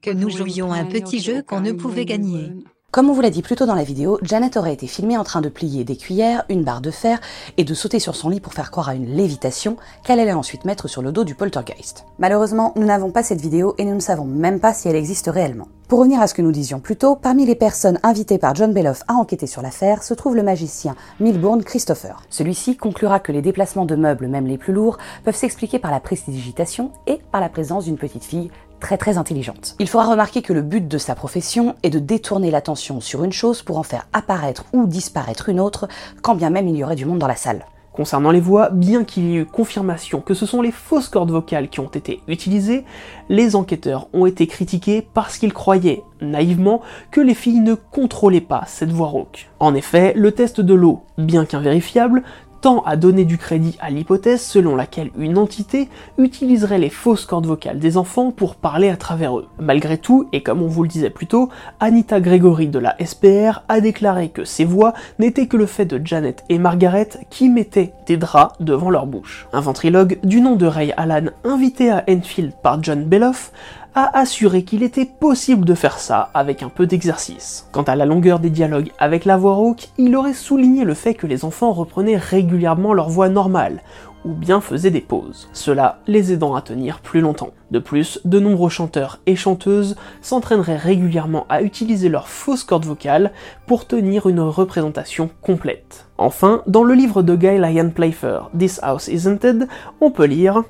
[0.00, 2.52] que nous jouions un petit jeu qu'on ne pouvait gagner.
[2.90, 5.22] Comme on vous l'a dit plus tôt dans la vidéo, Janet aurait été filmée en
[5.22, 7.20] train de plier des cuillères, une barre de fer
[7.58, 10.64] et de sauter sur son lit pour faire croire à une lévitation qu'elle allait ensuite
[10.64, 12.06] mettre sur le dos du poltergeist.
[12.18, 15.28] Malheureusement, nous n'avons pas cette vidéo et nous ne savons même pas si elle existe
[15.28, 15.68] réellement.
[15.86, 18.72] Pour revenir à ce que nous disions plus tôt, parmi les personnes invitées par John
[18.72, 22.22] Beloff à enquêter sur l'affaire se trouve le magicien Milbourne Christopher.
[22.30, 26.00] Celui-ci conclura que les déplacements de meubles, même les plus lourds, peuvent s'expliquer par la
[26.00, 29.76] prestidigitation et par la présence d'une petite fille très très intelligente.
[29.78, 33.32] Il faudra remarquer que le but de sa profession est de détourner l'attention sur une
[33.32, 35.88] chose pour en faire apparaître ou disparaître une autre,
[36.22, 37.64] quand bien même il y aurait du monde dans la salle.
[37.98, 41.32] Concernant les voix, bien qu'il y ait eu confirmation que ce sont les fausses cordes
[41.32, 42.84] vocales qui ont été utilisées,
[43.28, 48.62] les enquêteurs ont été critiqués parce qu'ils croyaient, naïvement, que les filles ne contrôlaient pas
[48.68, 49.50] cette voix rauque.
[49.58, 52.22] En effet, le test de l'eau, bien qu'invérifiable,
[52.60, 55.88] tend à donner du crédit à l'hypothèse selon laquelle une entité
[56.18, 59.46] utiliserait les fausses cordes vocales des enfants pour parler à travers eux.
[59.58, 61.48] Malgré tout, et comme on vous le disait plus tôt,
[61.80, 66.00] Anita Gregory de la SPR a déclaré que ces voix n'étaient que le fait de
[66.04, 69.46] Janet et Margaret qui mettaient des draps devant leur bouche.
[69.52, 73.52] Un ventrilogue du nom de Ray Allen, invité à Enfield par John Beloff,
[73.98, 77.66] a assuré qu'il était possible de faire ça avec un peu d'exercice.
[77.72, 81.14] Quant à la longueur des dialogues avec la voix rauque, il aurait souligné le fait
[81.14, 83.82] que les enfants reprenaient régulièrement leur voix normale,
[84.24, 87.50] ou bien faisaient des pauses, cela les aidant à tenir plus longtemps.
[87.72, 93.32] De plus, de nombreux chanteurs et chanteuses s'entraîneraient régulièrement à utiliser leurs fausses cordes vocales
[93.66, 96.06] pour tenir une représentation complète.
[96.18, 99.66] Enfin, dans le livre de Guy Lyon Playfair, This House is Haunted,
[100.00, 100.62] on peut lire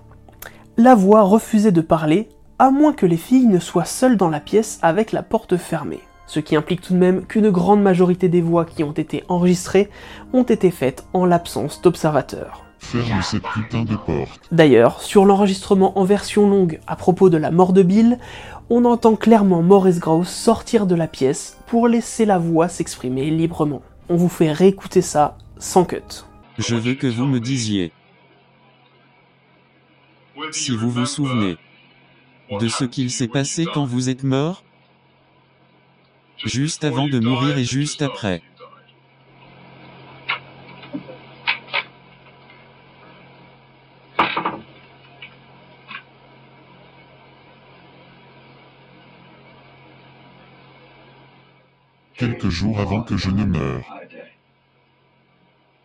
[0.79, 4.41] La voix refusait de parler à moins que les filles ne soient seules dans la
[4.41, 6.01] pièce avec la porte fermée.
[6.27, 9.89] Ce qui implique tout de même qu'une grande majorité des voix qui ont été enregistrées
[10.33, 12.65] ont été faites en l'absence d'observateurs.
[12.81, 14.41] Ferme cette putain de porte.
[14.53, 18.19] D'ailleurs, sur l'enregistrement en version longue à propos de la mort de Bill,
[18.71, 23.83] on entend clairement Maurice Grouse sortir de la pièce pour laisser la voix s'exprimer librement.
[24.09, 26.25] On vous fait réécouter ça sans cut.
[26.59, 27.93] Je veux que vous me disiez.
[30.53, 31.57] Si vous vous souvenez
[32.51, 34.65] de ce qu'il s'est passé quand vous êtes mort?
[36.45, 38.43] Juste avant de mourir et juste après.
[52.15, 53.85] Quelques jours avant que je ne meure.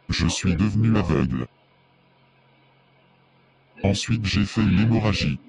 [0.10, 1.48] Je suis devenu aveugle.
[3.84, 5.40] Ensuite j'ai fait une hémorragie.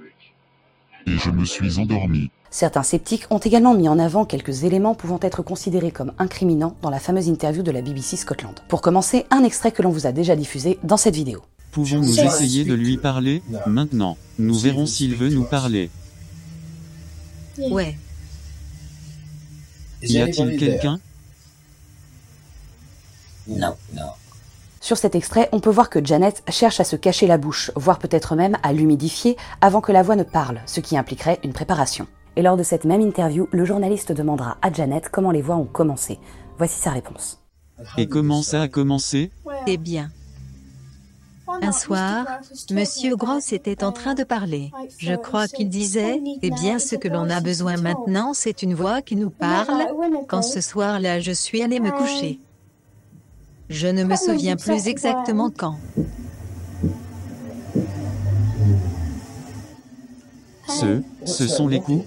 [1.06, 2.30] Et je me suis endormi.
[2.50, 6.90] Certains sceptiques ont également mis en avant quelques éléments pouvant être considérés comme incriminants dans
[6.90, 8.54] la fameuse interview de la BBC Scotland.
[8.68, 11.42] Pour commencer, un extrait que l'on vous a déjà diffusé dans cette vidéo.
[11.72, 14.16] Pouvons-nous essayer de lui parler Maintenant?
[14.38, 15.90] Nous verrons s'il veut nous parler.
[17.58, 17.98] Ouais.
[20.02, 21.00] Y a-t-il quelqu'un?
[23.48, 24.10] Non, non.
[24.84, 27.98] Sur cet extrait, on peut voir que Janet cherche à se cacher la bouche, voire
[27.98, 32.06] peut-être même à l'humidifier avant que la voix ne parle, ce qui impliquerait une préparation.
[32.36, 35.64] Et lors de cette même interview, le journaliste demandera à Janet comment les voix ont
[35.64, 36.18] commencé.
[36.58, 37.40] Voici sa réponse.
[37.96, 39.30] Et comment ça a commencé?
[39.66, 40.10] Eh bien.
[41.48, 42.26] Un soir,
[42.70, 44.70] Monsieur Gross était en train de parler.
[44.98, 49.00] Je crois qu'il disait, eh bien ce que l'on a besoin maintenant, c'est une voix
[49.00, 49.86] qui nous parle.
[50.28, 52.38] Quand ce soir-là, je suis allée me coucher.
[53.74, 55.74] Je ne me souviens plus exactement quand.
[60.68, 62.04] Ce, ce sont les coups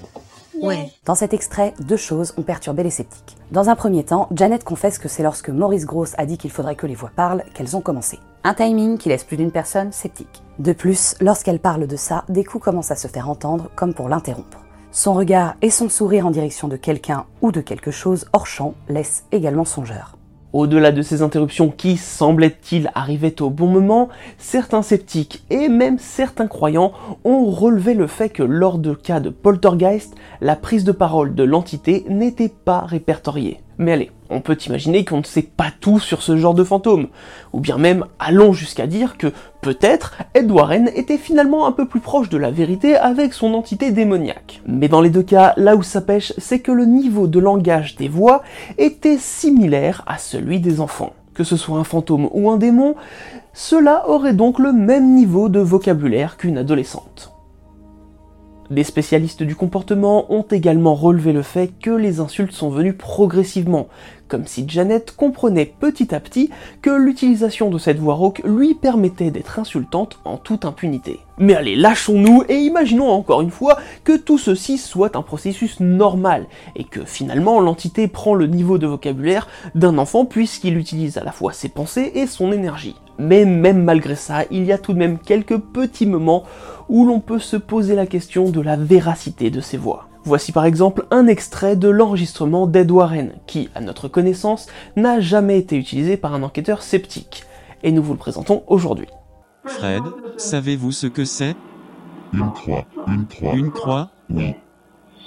[0.61, 0.89] Ouais.
[1.05, 3.35] Dans cet extrait, deux choses ont perturbé les sceptiques.
[3.51, 6.77] Dans un premier temps, Janet confesse que c'est lorsque Maurice Gross a dit qu'il faudrait
[6.77, 8.17] que les voix parlent qu'elles ont commencé.
[8.45, 10.41] Un timing qui laisse plus d'une personne sceptique.
[10.59, 14.07] De plus, lorsqu'elle parle de ça, des coups commencent à se faire entendre comme pour
[14.07, 14.63] l'interrompre.
[14.93, 18.73] Son regard et son sourire en direction de quelqu'un ou de quelque chose hors champ
[18.87, 20.16] laissent également songeur.
[20.53, 26.47] Au-delà de ces interruptions qui, semblait-il, arrivaient au bon moment, certains sceptiques et même certains
[26.47, 26.93] croyants
[27.25, 31.43] ont relevé le fait que lors de cas de poltergeist, la prise de parole de
[31.43, 33.59] l'entité n'était pas répertoriée.
[33.79, 37.07] Mais allez, on peut imaginer qu'on ne sait pas tout sur ce genre de fantôme.
[37.53, 39.27] Ou bien même, allons jusqu'à dire que
[39.61, 43.91] peut-être Ed Warren était finalement un peu plus proche de la vérité avec son entité
[43.91, 44.61] démoniaque.
[44.65, 47.95] Mais dans les deux cas, là où ça pêche, c'est que le niveau de langage
[47.95, 48.41] des voix
[48.77, 51.13] était similaire à celui des enfants.
[51.35, 52.95] Que ce soit un fantôme ou un démon,
[53.53, 57.36] cela aurait donc le même niveau de vocabulaire qu'une adolescente.
[58.69, 63.87] Des spécialistes du comportement ont également relevé le fait que les insultes sont venues progressivement,
[64.27, 66.49] comme si Janet comprenait petit à petit
[66.81, 71.21] que l'utilisation de cette voix rauque lui permettait d'être insultante en toute impunité.
[71.37, 76.47] Mais allez, lâchons-nous et imaginons encore une fois que tout ceci soit un processus normal,
[76.75, 81.31] et que finalement l'entité prend le niveau de vocabulaire d'un enfant puisqu'il utilise à la
[81.31, 82.95] fois ses pensées et son énergie.
[83.19, 86.43] Mais même malgré ça, il y a tout de même quelques petits moments
[86.89, 90.07] où l'on peut se poser la question de la véracité de ces voix.
[90.23, 95.57] Voici par exemple un extrait de l'enregistrement d'Ed Warren, qui, à notre connaissance, n'a jamais
[95.57, 97.45] été utilisé par un enquêteur sceptique.
[97.83, 99.07] Et nous vous le présentons aujourd'hui.
[99.65, 100.03] Fred,
[100.37, 101.55] savez-vous ce que c'est?
[102.33, 103.53] Une croix, une croix.
[103.53, 104.09] Une croix?
[104.29, 104.53] Oui,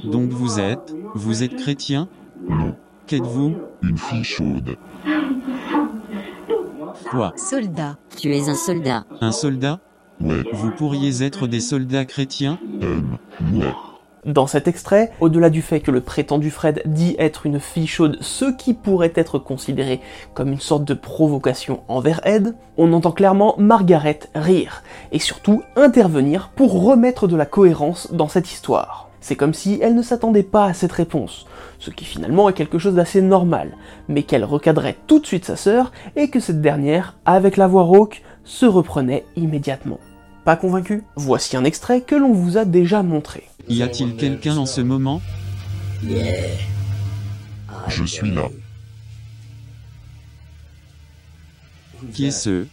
[0.04, 2.08] Donc vous êtes, vous êtes chrétien?
[2.48, 2.74] Non.
[3.06, 3.54] Qu'êtes-vous?
[3.82, 4.76] Une fille chaude.
[7.08, 7.96] Quoi Soldat.
[8.16, 9.04] Tu es un soldat.
[9.20, 9.80] Un soldat
[10.20, 13.00] Ouais, Vous pourriez être des soldats chrétiens euh,
[13.54, 13.72] ouais.
[14.26, 18.18] Dans cet extrait, au-delà du fait que le prétendu Fred dit être une fille chaude,
[18.20, 20.02] ce qui pourrait être considéré
[20.34, 26.50] comme une sorte de provocation envers Ed, on entend clairement Margaret rire, et surtout intervenir
[26.54, 29.09] pour remettre de la cohérence dans cette histoire.
[29.20, 31.46] C'est comme si elle ne s'attendait pas à cette réponse,
[31.78, 33.76] ce qui finalement est quelque chose d'assez normal,
[34.08, 37.82] mais qu'elle recadrait tout de suite sa sœur et que cette dernière, avec la voix
[37.82, 40.00] rauque, se reprenait immédiatement.
[40.44, 43.44] Pas convaincu Voici un extrait que l'on vous a déjà montré.
[43.68, 45.20] Y a-t-il quelqu'un en ce moment?
[47.88, 48.48] Je suis là.
[52.14, 52.66] Qui est ce?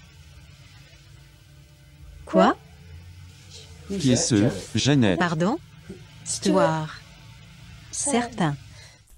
[2.26, 2.56] Quoi?
[4.00, 4.48] Qui est ce?
[4.74, 5.20] Jeannette.
[5.20, 5.58] Pardon?
[6.28, 7.00] Stuart.
[7.90, 8.56] Certain.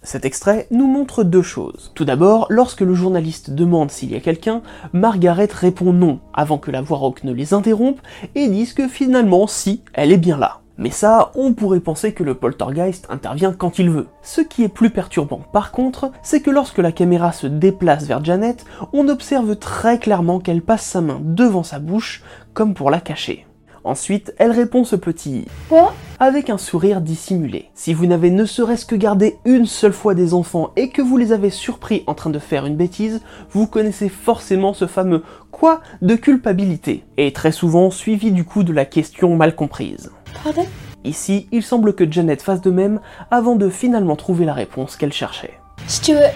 [0.03, 1.91] Cet extrait nous montre deux choses.
[1.95, 4.62] Tout d'abord, lorsque le journaliste demande s'il y a quelqu'un,
[4.93, 7.99] Margaret répond non, avant que la voix rauque ne les interrompe,
[8.36, 10.60] et dise que finalement, si, elle est bien là.
[10.78, 14.07] Mais ça, on pourrait penser que le poltergeist intervient quand il veut.
[14.22, 18.24] Ce qui est plus perturbant par contre, c'est que lorsque la caméra se déplace vers
[18.24, 22.22] Janet, on observe très clairement qu'elle passe sa main devant sa bouche,
[22.53, 23.47] comme pour la cacher.
[23.84, 25.93] Ensuite, elle répond ce petit Quoi?
[26.19, 27.69] avec un sourire dissimulé.
[27.73, 31.15] Si vous n'avez ne serait-ce que gardé une seule fois des enfants et que vous
[31.15, 33.21] les avez surpris en train de faire une bêtise,
[33.51, 38.73] vous connaissez forcément ce fameux quoi de culpabilité, et très souvent suivi du coup de
[38.73, 40.11] la question mal comprise.
[40.43, 40.65] Pardon?
[41.05, 42.99] Ici, il semble que Janet fasse de même
[43.32, 45.53] avant de finalement trouver la réponse qu'elle cherchait.
[45.88, 46.34] Stuart.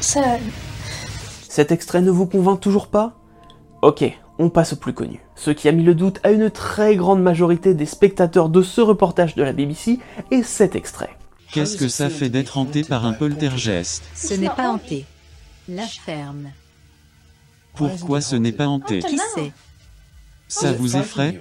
[0.00, 0.20] Ça.
[1.48, 3.14] Cet extrait ne vous convainc toujours pas?
[3.80, 4.04] Ok,
[4.38, 5.20] on passe au plus connu.
[5.34, 8.80] Ce qui a mis le doute à une très grande majorité des spectateurs de ce
[8.80, 9.98] reportage de la BBC
[10.30, 11.10] est cet extrait.
[11.52, 14.02] Qu'est-ce que ça fait d'être hanté par un poltergeist?
[14.14, 15.06] Ce n'est pas hanté.
[15.68, 16.50] La ferme.
[17.74, 19.00] Pourquoi ce n'est pas hanté?
[19.00, 19.52] Qui sait?
[20.46, 21.40] Ça vous effraie?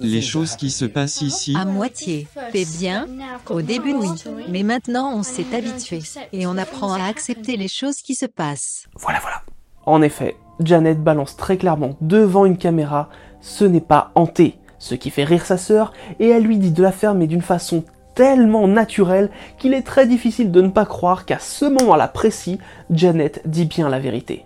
[0.00, 2.26] Les choses qui se passent ici À moitié.
[2.52, 3.06] T'es bien
[3.48, 4.08] Au début, oui.
[4.48, 6.02] Mais maintenant, on s'est habitué.
[6.32, 8.86] Et on apprend à accepter les choses qui se passent.
[8.96, 9.42] Voilà, voilà.
[9.86, 13.08] En effet, Janet balance très clairement devant une caméra
[13.40, 16.82] ce n'est pas hanté, ce qui fait rire sa sœur, et elle lui dit de
[16.82, 17.84] la faire mais d'une façon
[18.14, 22.58] tellement naturelle qu'il est très difficile de ne pas croire qu'à ce moment-là précis,
[22.90, 24.44] Janet dit bien la vérité.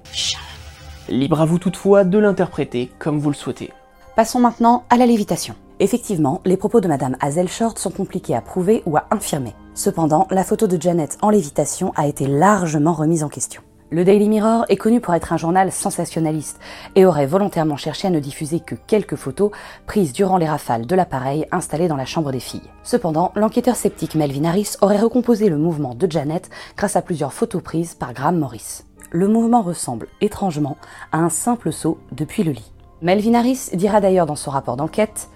[1.08, 3.70] Libre à vous toutefois de l'interpréter comme vous le souhaitez.
[4.16, 5.54] Passons maintenant à la lévitation.
[5.80, 9.54] Effectivement, les propos de Madame Hazel Short sont compliqués à prouver ou à infirmer.
[9.74, 13.62] Cependant, la photo de Janet en lévitation a été largement remise en question.
[13.90, 16.60] Le Daily Mirror est connu pour être un journal sensationnaliste
[16.94, 19.50] et aurait volontairement cherché à ne diffuser que quelques photos
[19.86, 22.68] prises durant les rafales de l'appareil installé dans la chambre des filles.
[22.82, 27.62] Cependant, l'enquêteur sceptique Melvin Harris aurait recomposé le mouvement de Janet grâce à plusieurs photos
[27.62, 28.82] prises par Graham Morris.
[29.10, 30.76] Le mouvement ressemble étrangement
[31.10, 32.72] à un simple saut depuis le lit.
[33.00, 35.30] Melvin Harris dira d'ailleurs dans son rapport d'enquête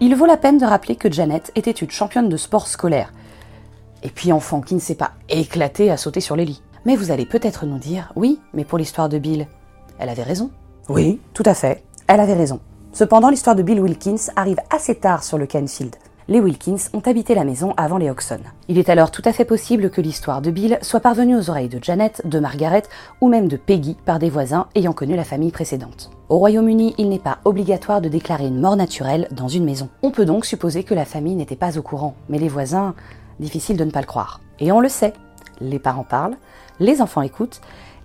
[0.00, 3.12] Il vaut la peine de rappeler que Janet était une championne de sport scolaire.
[4.02, 6.62] Et puis enfant qui ne s'est pas éclaté à sauter sur les lits.
[6.84, 9.46] Mais vous allez peut-être nous dire, oui, mais pour l'histoire de Bill,
[9.98, 10.50] elle avait raison.
[10.88, 12.60] Oui, tout à fait, elle avait raison.
[12.92, 15.96] Cependant, l'histoire de Bill Wilkins arrive assez tard sur le Canfield.
[16.30, 18.40] Les Wilkins ont habité la maison avant les Oxon.
[18.68, 21.70] Il est alors tout à fait possible que l'histoire de Bill soit parvenue aux oreilles
[21.70, 22.82] de Janet, de Margaret
[23.22, 26.10] ou même de Peggy par des voisins ayant connu la famille précédente.
[26.28, 29.88] Au Royaume-Uni, il n'est pas obligatoire de déclarer une mort naturelle dans une maison.
[30.02, 32.94] On peut donc supposer que la famille n'était pas au courant, mais les voisins,
[33.40, 34.42] difficile de ne pas le croire.
[34.60, 35.14] Et on le sait,
[35.62, 36.36] les parents parlent,
[36.80, 37.60] les enfants écoutent,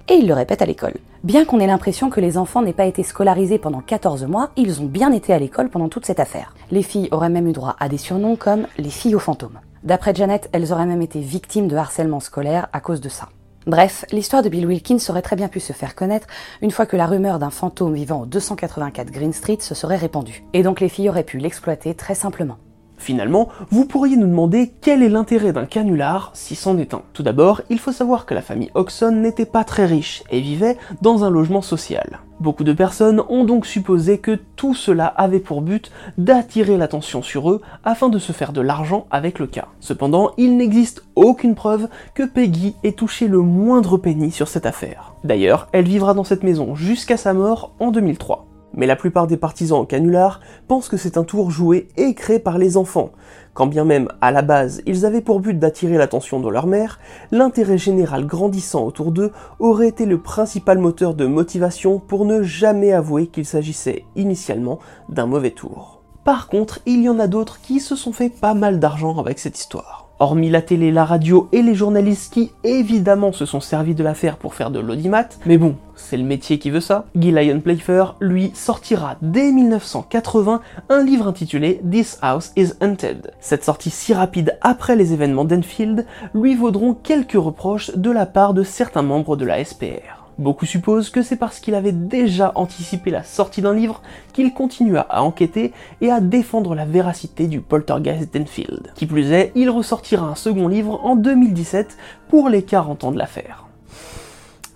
[0.09, 0.95] et ils le répètent à l'école.
[1.23, 4.81] Bien qu'on ait l'impression que les enfants n'aient pas été scolarisés pendant 14 mois, ils
[4.81, 6.53] ont bien été à l'école pendant toute cette affaire.
[6.71, 9.59] Les filles auraient même eu droit à des surnoms comme les filles aux fantômes.
[9.83, 13.29] D'après Janet, elles auraient même été victimes de harcèlement scolaire à cause de ça.
[13.65, 16.27] Bref, l'histoire de Bill Wilkins aurait très bien pu se faire connaître
[16.61, 20.43] une fois que la rumeur d'un fantôme vivant au 284 Green Street se serait répandue.
[20.51, 22.57] Et donc les filles auraient pu l'exploiter très simplement.
[23.03, 27.01] Finalement, vous pourriez nous demander quel est l'intérêt d'un canular si c'en est un.
[27.11, 30.77] Tout d'abord, il faut savoir que la famille Oxon n'était pas très riche et vivait
[31.01, 32.21] dans un logement social.
[32.39, 37.51] Beaucoup de personnes ont donc supposé que tout cela avait pour but d'attirer l'attention sur
[37.51, 39.67] eux afin de se faire de l'argent avec le cas.
[39.81, 45.13] Cependant, il n'existe aucune preuve que Peggy ait touché le moindre penny sur cette affaire.
[45.25, 49.37] D'ailleurs, elle vivra dans cette maison jusqu'à sa mort en 2003 mais la plupart des
[49.37, 53.11] partisans au canular pensent que c'est un tour joué et créé par les enfants.
[53.53, 56.99] Quand bien même, à la base, ils avaient pour but d'attirer l'attention de leur mère,
[57.31, 62.93] l'intérêt général grandissant autour d'eux aurait été le principal moteur de motivation pour ne jamais
[62.93, 66.01] avouer qu'il s'agissait initialement d'un mauvais tour.
[66.23, 69.39] Par contre, il y en a d'autres qui se sont fait pas mal d'argent avec
[69.39, 70.02] cette histoire.
[70.23, 74.37] Hormis la télé, la radio et les journalistes qui évidemment se sont servis de l'affaire
[74.37, 78.15] pour faire de l'audimat, mais bon, c'est le métier qui veut ça, Guy Lyon Playfair,
[78.21, 83.33] lui, sortira dès 1980 un livre intitulé This House is Haunted.
[83.41, 88.53] Cette sortie si rapide après les événements d'Enfield lui vaudront quelques reproches de la part
[88.53, 90.22] de certains membres de la SPR.
[90.39, 94.01] Beaucoup supposent que c'est parce qu'il avait déjà anticipé la sortie d'un livre
[94.33, 98.91] qu'il continua à enquêter et à défendre la véracité du poltergeist d'Enfield.
[98.95, 101.97] Qui plus est, il ressortira un second livre en 2017
[102.29, 103.67] pour les 40 ans de l'affaire.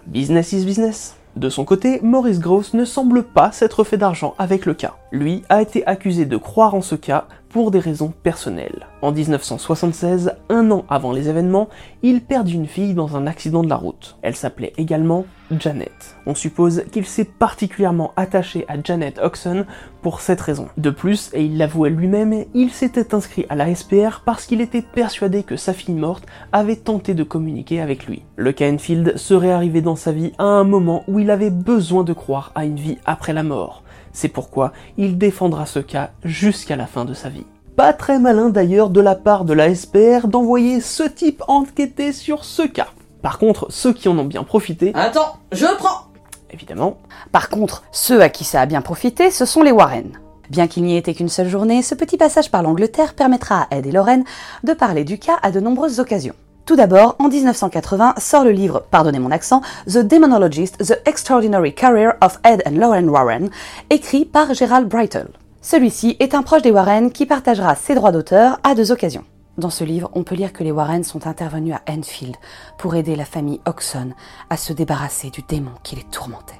[0.05, 1.15] Business is business.
[1.35, 4.95] De son côté, Maurice Gross ne semble pas s'être fait d'argent avec le cas.
[5.11, 8.87] Lui a été accusé de croire en ce cas pour des raisons personnelles.
[9.01, 11.69] En 1976, un an avant les événements,
[12.03, 14.17] il perdit une fille dans un accident de la route.
[14.21, 15.25] Elle s'appelait également
[15.57, 16.17] Janet.
[16.25, 19.65] On suppose qu'il s'est particulièrement attaché à Janet Oxon
[20.01, 20.67] pour cette raison.
[20.77, 24.81] De plus, et il l'avouait lui-même, il s'était inscrit à la SPR parce qu'il était
[24.81, 28.23] persuadé que sa fille morte avait tenté de communiquer avec lui.
[28.35, 32.13] Le Canfield serait arrivé dans sa vie à un moment où il avait besoin de
[32.13, 33.83] croire à une vie après la mort.
[34.17, 37.45] C'est pourquoi il défendra ce cas jusqu'à la fin de sa vie.
[37.75, 42.43] Pas très malin d'ailleurs de la part de la SPR d'envoyer ce type enquêter sur
[42.43, 42.87] ce cas.
[43.21, 44.91] Par contre, ceux qui en ont bien profité...
[44.95, 46.07] Attends, je prends
[46.49, 46.97] Évidemment.
[47.31, 50.13] Par contre, ceux à qui ça a bien profité, ce sont les Warren.
[50.49, 53.77] Bien qu'il n'y ait été qu'une seule journée, ce petit passage par l'Angleterre permettra à
[53.77, 54.23] Ed et Lorraine
[54.63, 56.33] de parler du cas à de nombreuses occasions.
[56.67, 62.15] Tout d'abord, en 1980 sort le livre, pardonnez mon accent, The Demonologist, The Extraordinary Career
[62.21, 63.49] of Ed and Lauren Warren,
[63.89, 65.29] écrit par Gerald Breitel.
[65.61, 69.23] Celui-ci est un proche des Warren qui partagera ses droits d'auteur à deux occasions.
[69.57, 72.35] Dans ce livre, on peut lire que les Warren sont intervenus à Enfield
[72.77, 74.11] pour aider la famille Oxon
[74.49, 76.59] à se débarrasser du démon qui les tourmentait.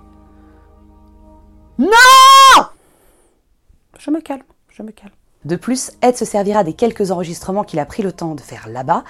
[1.77, 1.89] Non
[3.99, 5.11] Je me calme, je me calme.
[5.47, 8.67] De plus, Ed se servira des quelques enregistrements qu'il a pris le temps de faire
[8.67, 9.03] là-bas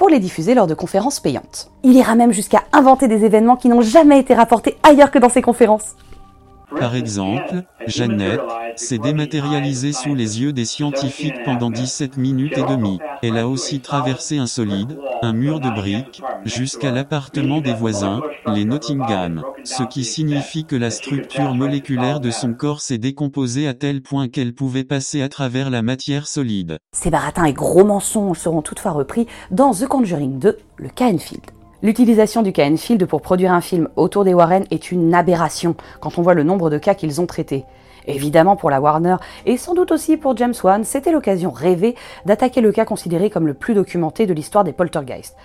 [0.00, 1.70] pour les diffuser lors de conférences payantes.
[1.82, 5.28] Il ira même jusqu'à inventer des événements qui n'ont jamais été rapportés ailleurs que dans
[5.28, 5.94] ces conférences.
[6.78, 8.40] Par exemple, Jeannette
[8.76, 12.98] s'est dématérialisée sous les yeux des scientifiques pendant 17 minutes et demie.
[13.22, 18.64] Elle a aussi traversé un solide, un mur de briques, jusqu'à l'appartement des voisins, les
[18.64, 24.02] Nottingham, ce qui signifie que la structure moléculaire de son corps s'est décomposée à tel
[24.02, 26.78] point qu'elle pouvait passer à travers la matière solide.
[26.92, 31.42] Ces baratins et gros mensonges seront toutefois repris dans The Conjuring 2, le cas Enfield.
[31.82, 36.18] L'utilisation du cas Enfield pour produire un film autour des Warren est une aberration quand
[36.18, 37.64] on voit le nombre de cas qu'ils ont traités.
[38.06, 39.16] Évidemment pour la Warner
[39.46, 41.94] et sans doute aussi pour James Wan, c'était l'occasion rêvée
[42.26, 45.36] d'attaquer le cas considéré comme le plus documenté de l'histoire des poltergeists.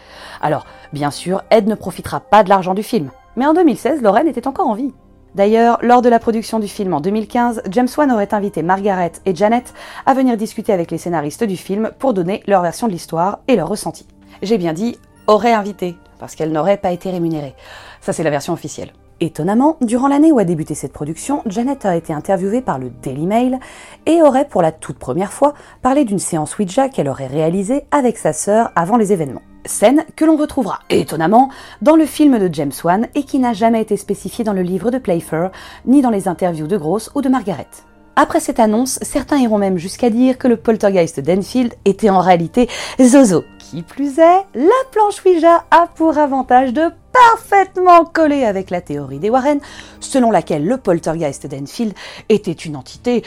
[0.42, 4.28] Alors, bien sûr, Ed ne profitera pas de l'argent du film, mais en 2016, Lorraine
[4.28, 4.94] était encore en vie.
[5.36, 9.34] D'ailleurs, lors de la production du film en 2015, James Wan aurait invité Margaret et
[9.36, 9.74] Janet
[10.06, 13.56] à venir discuter avec les scénaristes du film pour donner leur version de l'histoire et
[13.56, 14.06] leur ressenti.
[14.42, 15.96] J'ai bien dit aurait invité,
[16.26, 17.54] parce qu'elle n'aurait pas été rémunérée.
[18.02, 18.94] Ça, c'est la version officielle.
[19.20, 23.28] Étonnamment, durant l'année où a débuté cette production, Janet a été interviewée par le Daily
[23.28, 23.60] Mail
[24.08, 25.54] et aurait pour la toute première fois
[25.84, 29.44] parlé d'une séance Ouija qu'elle aurait réalisée avec sa sœur avant les événements.
[29.66, 31.50] Scène que l'on retrouvera, étonnamment,
[31.84, 34.90] dans le film de James Wan et qui n'a jamais été spécifiée dans le livre
[34.90, 35.52] de Playfair,
[35.86, 37.68] ni dans les interviews de Gross ou de Margaret.
[38.16, 42.68] Après cette annonce, certains iront même jusqu'à dire que le poltergeist d'Enfield était en réalité
[43.00, 43.44] Zozo.
[43.72, 49.18] Qui plus est, la planche Ouija a pour avantage de parfaitement coller avec la théorie
[49.18, 49.60] des Warren,
[50.00, 51.94] selon laquelle le poltergeist d'Enfield
[52.30, 53.24] était une entité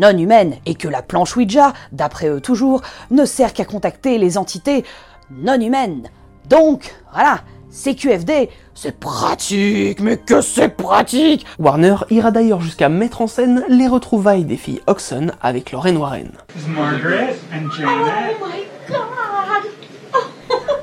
[0.00, 4.36] non humaine et que la planche Ouija, d'après eux toujours, ne sert qu'à contacter les
[4.36, 4.84] entités
[5.30, 6.10] non humaines.
[6.48, 13.28] Donc, voilà, CQFD, c'est pratique, mais que c'est pratique Warner ira d'ailleurs jusqu'à mettre en
[13.28, 16.32] scène les retrouvailles des filles Oxon avec Lorraine Warren.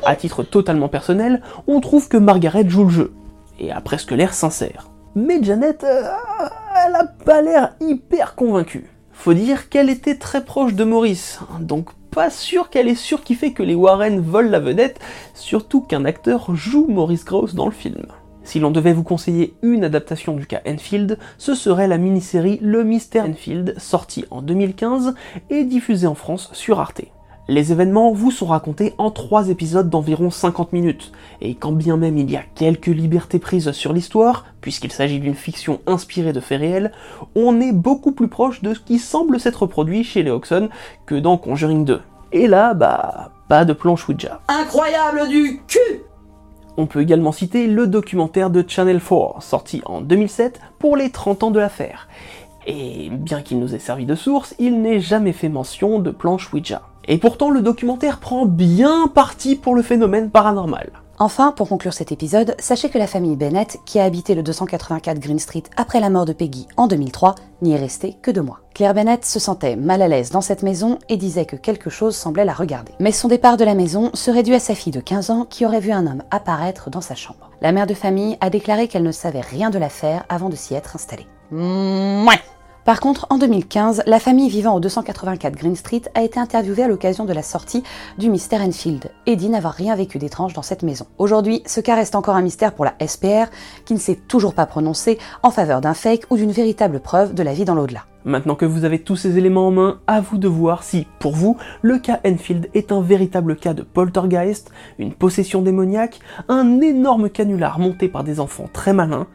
[0.05, 3.13] À titre totalement personnel, on trouve que Margaret joue le jeu,
[3.59, 4.89] et a presque l'air sincère.
[5.15, 6.03] Mais Janet, euh,
[6.85, 8.91] elle a pas l'air hyper convaincue.
[9.11, 13.63] Faut dire qu'elle était très proche de Maurice, donc pas sûr qu'elle est surkiffée que
[13.63, 14.99] les Warren volent la vedette,
[15.33, 18.05] surtout qu'un acteur joue Maurice Gross dans le film.
[18.43, 22.83] Si l'on devait vous conseiller une adaptation du cas Enfield, ce serait la mini-série Le
[22.83, 25.15] Mystère Enfield, sortie en 2015
[25.49, 27.14] et diffusée en France sur Arte.
[27.47, 32.17] Les événements vous sont racontés en trois épisodes d'environ 50 minutes, et quand bien même
[32.17, 36.59] il y a quelques libertés prises sur l'histoire, puisqu'il s'agit d'une fiction inspirée de faits
[36.59, 36.91] réels,
[37.35, 40.69] on est beaucoup plus proche de ce qui semble s'être produit chez les Oxon
[41.05, 42.01] que dans Conjuring 2.
[42.31, 44.41] Et là, bah, pas de planche Ouija.
[44.47, 46.01] Incroyable du cul
[46.77, 51.43] On peut également citer le documentaire de Channel 4, sorti en 2007 pour les 30
[51.43, 52.07] ans de l'affaire.
[52.65, 56.51] Et bien qu'il nous ait servi de source, il n'est jamais fait mention de planche
[56.51, 56.81] Ouija.
[57.07, 60.91] Et pourtant, le documentaire prend bien parti pour le phénomène paranormal.
[61.17, 65.17] Enfin, pour conclure cet épisode, sachez que la famille Bennett, qui a habité le 284
[65.19, 68.59] Green Street après la mort de Peggy en 2003, n'y est restée que deux mois.
[68.73, 72.17] Claire Bennett se sentait mal à l'aise dans cette maison et disait que quelque chose
[72.17, 72.91] semblait la regarder.
[72.99, 75.65] Mais son départ de la maison serait dû à sa fille de 15 ans qui
[75.65, 77.49] aurait vu un homme apparaître dans sa chambre.
[77.61, 80.73] La mère de famille a déclaré qu'elle ne savait rien de l'affaire avant de s'y
[80.73, 81.27] être installée.
[81.49, 82.41] Mouais
[82.85, 86.87] par contre, en 2015, la famille vivant au 284 Green Street a été interviewée à
[86.87, 87.81] l'occasion de la sortie
[88.19, 91.07] du Mystère Enfield et dit n'avoir rien vécu d'étrange dans cette maison.
[91.17, 93.49] Aujourd'hui, ce cas reste encore un mystère pour la SPR
[93.85, 97.41] qui ne s'est toujours pas prononcé en faveur d'un fake ou d'une véritable preuve de
[97.41, 98.05] la vie dans l'au-delà.
[98.23, 101.33] Maintenant que vous avez tous ces éléments en main, à vous de voir si, pour
[101.33, 106.19] vous, le cas Enfield est un véritable cas de poltergeist, une possession démoniaque,
[106.49, 109.25] un énorme canular monté par des enfants très malins,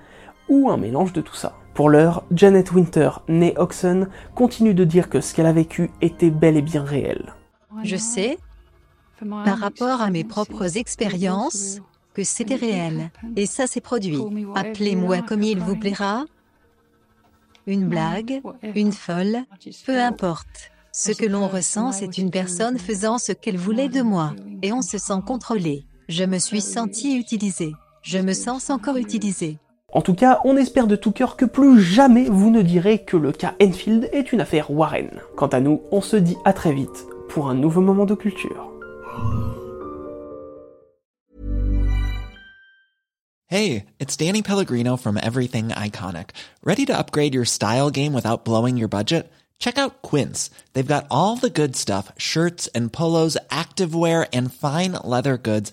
[0.49, 1.60] ou un mélange de tout ça.
[1.81, 6.29] Pour l'heure, Janet Winter, née Oxon, continue de dire que ce qu'elle a vécu était
[6.29, 7.33] bel et bien réel.
[7.85, 8.37] Je sais,
[9.19, 11.81] par rapport à mes propres expériences,
[12.13, 13.11] que c'était réel.
[13.35, 14.23] Et ça s'est produit.
[14.55, 16.27] Appelez-moi comme il vous plaira.
[17.67, 18.43] Une blague,
[18.75, 19.39] une folle,
[19.87, 20.73] peu importe.
[20.93, 24.35] Ce que l'on ressent, c'est une personne faisant ce qu'elle voulait de moi.
[24.61, 25.87] Et on se sent contrôlé.
[26.11, 27.73] Je me suis senti utilisé.
[28.03, 29.59] Je me sens encore utilisé.
[29.93, 33.17] En tout cas, on espère de tout cœur que plus jamais vous ne direz que
[33.17, 35.11] le cas Enfield est une affaire Warren.
[35.37, 38.69] Quant à nous, on se dit à très vite pour un nouveau moment de culture.
[43.49, 46.31] Hey, it's Danny Pellegrino from Everything Iconic.
[46.63, 49.29] Ready to upgrade your style game without blowing your budget?
[49.59, 50.51] Check out Quince.
[50.73, 55.73] They've got all the good stuff, shirts and polos, activewear and fine leather goods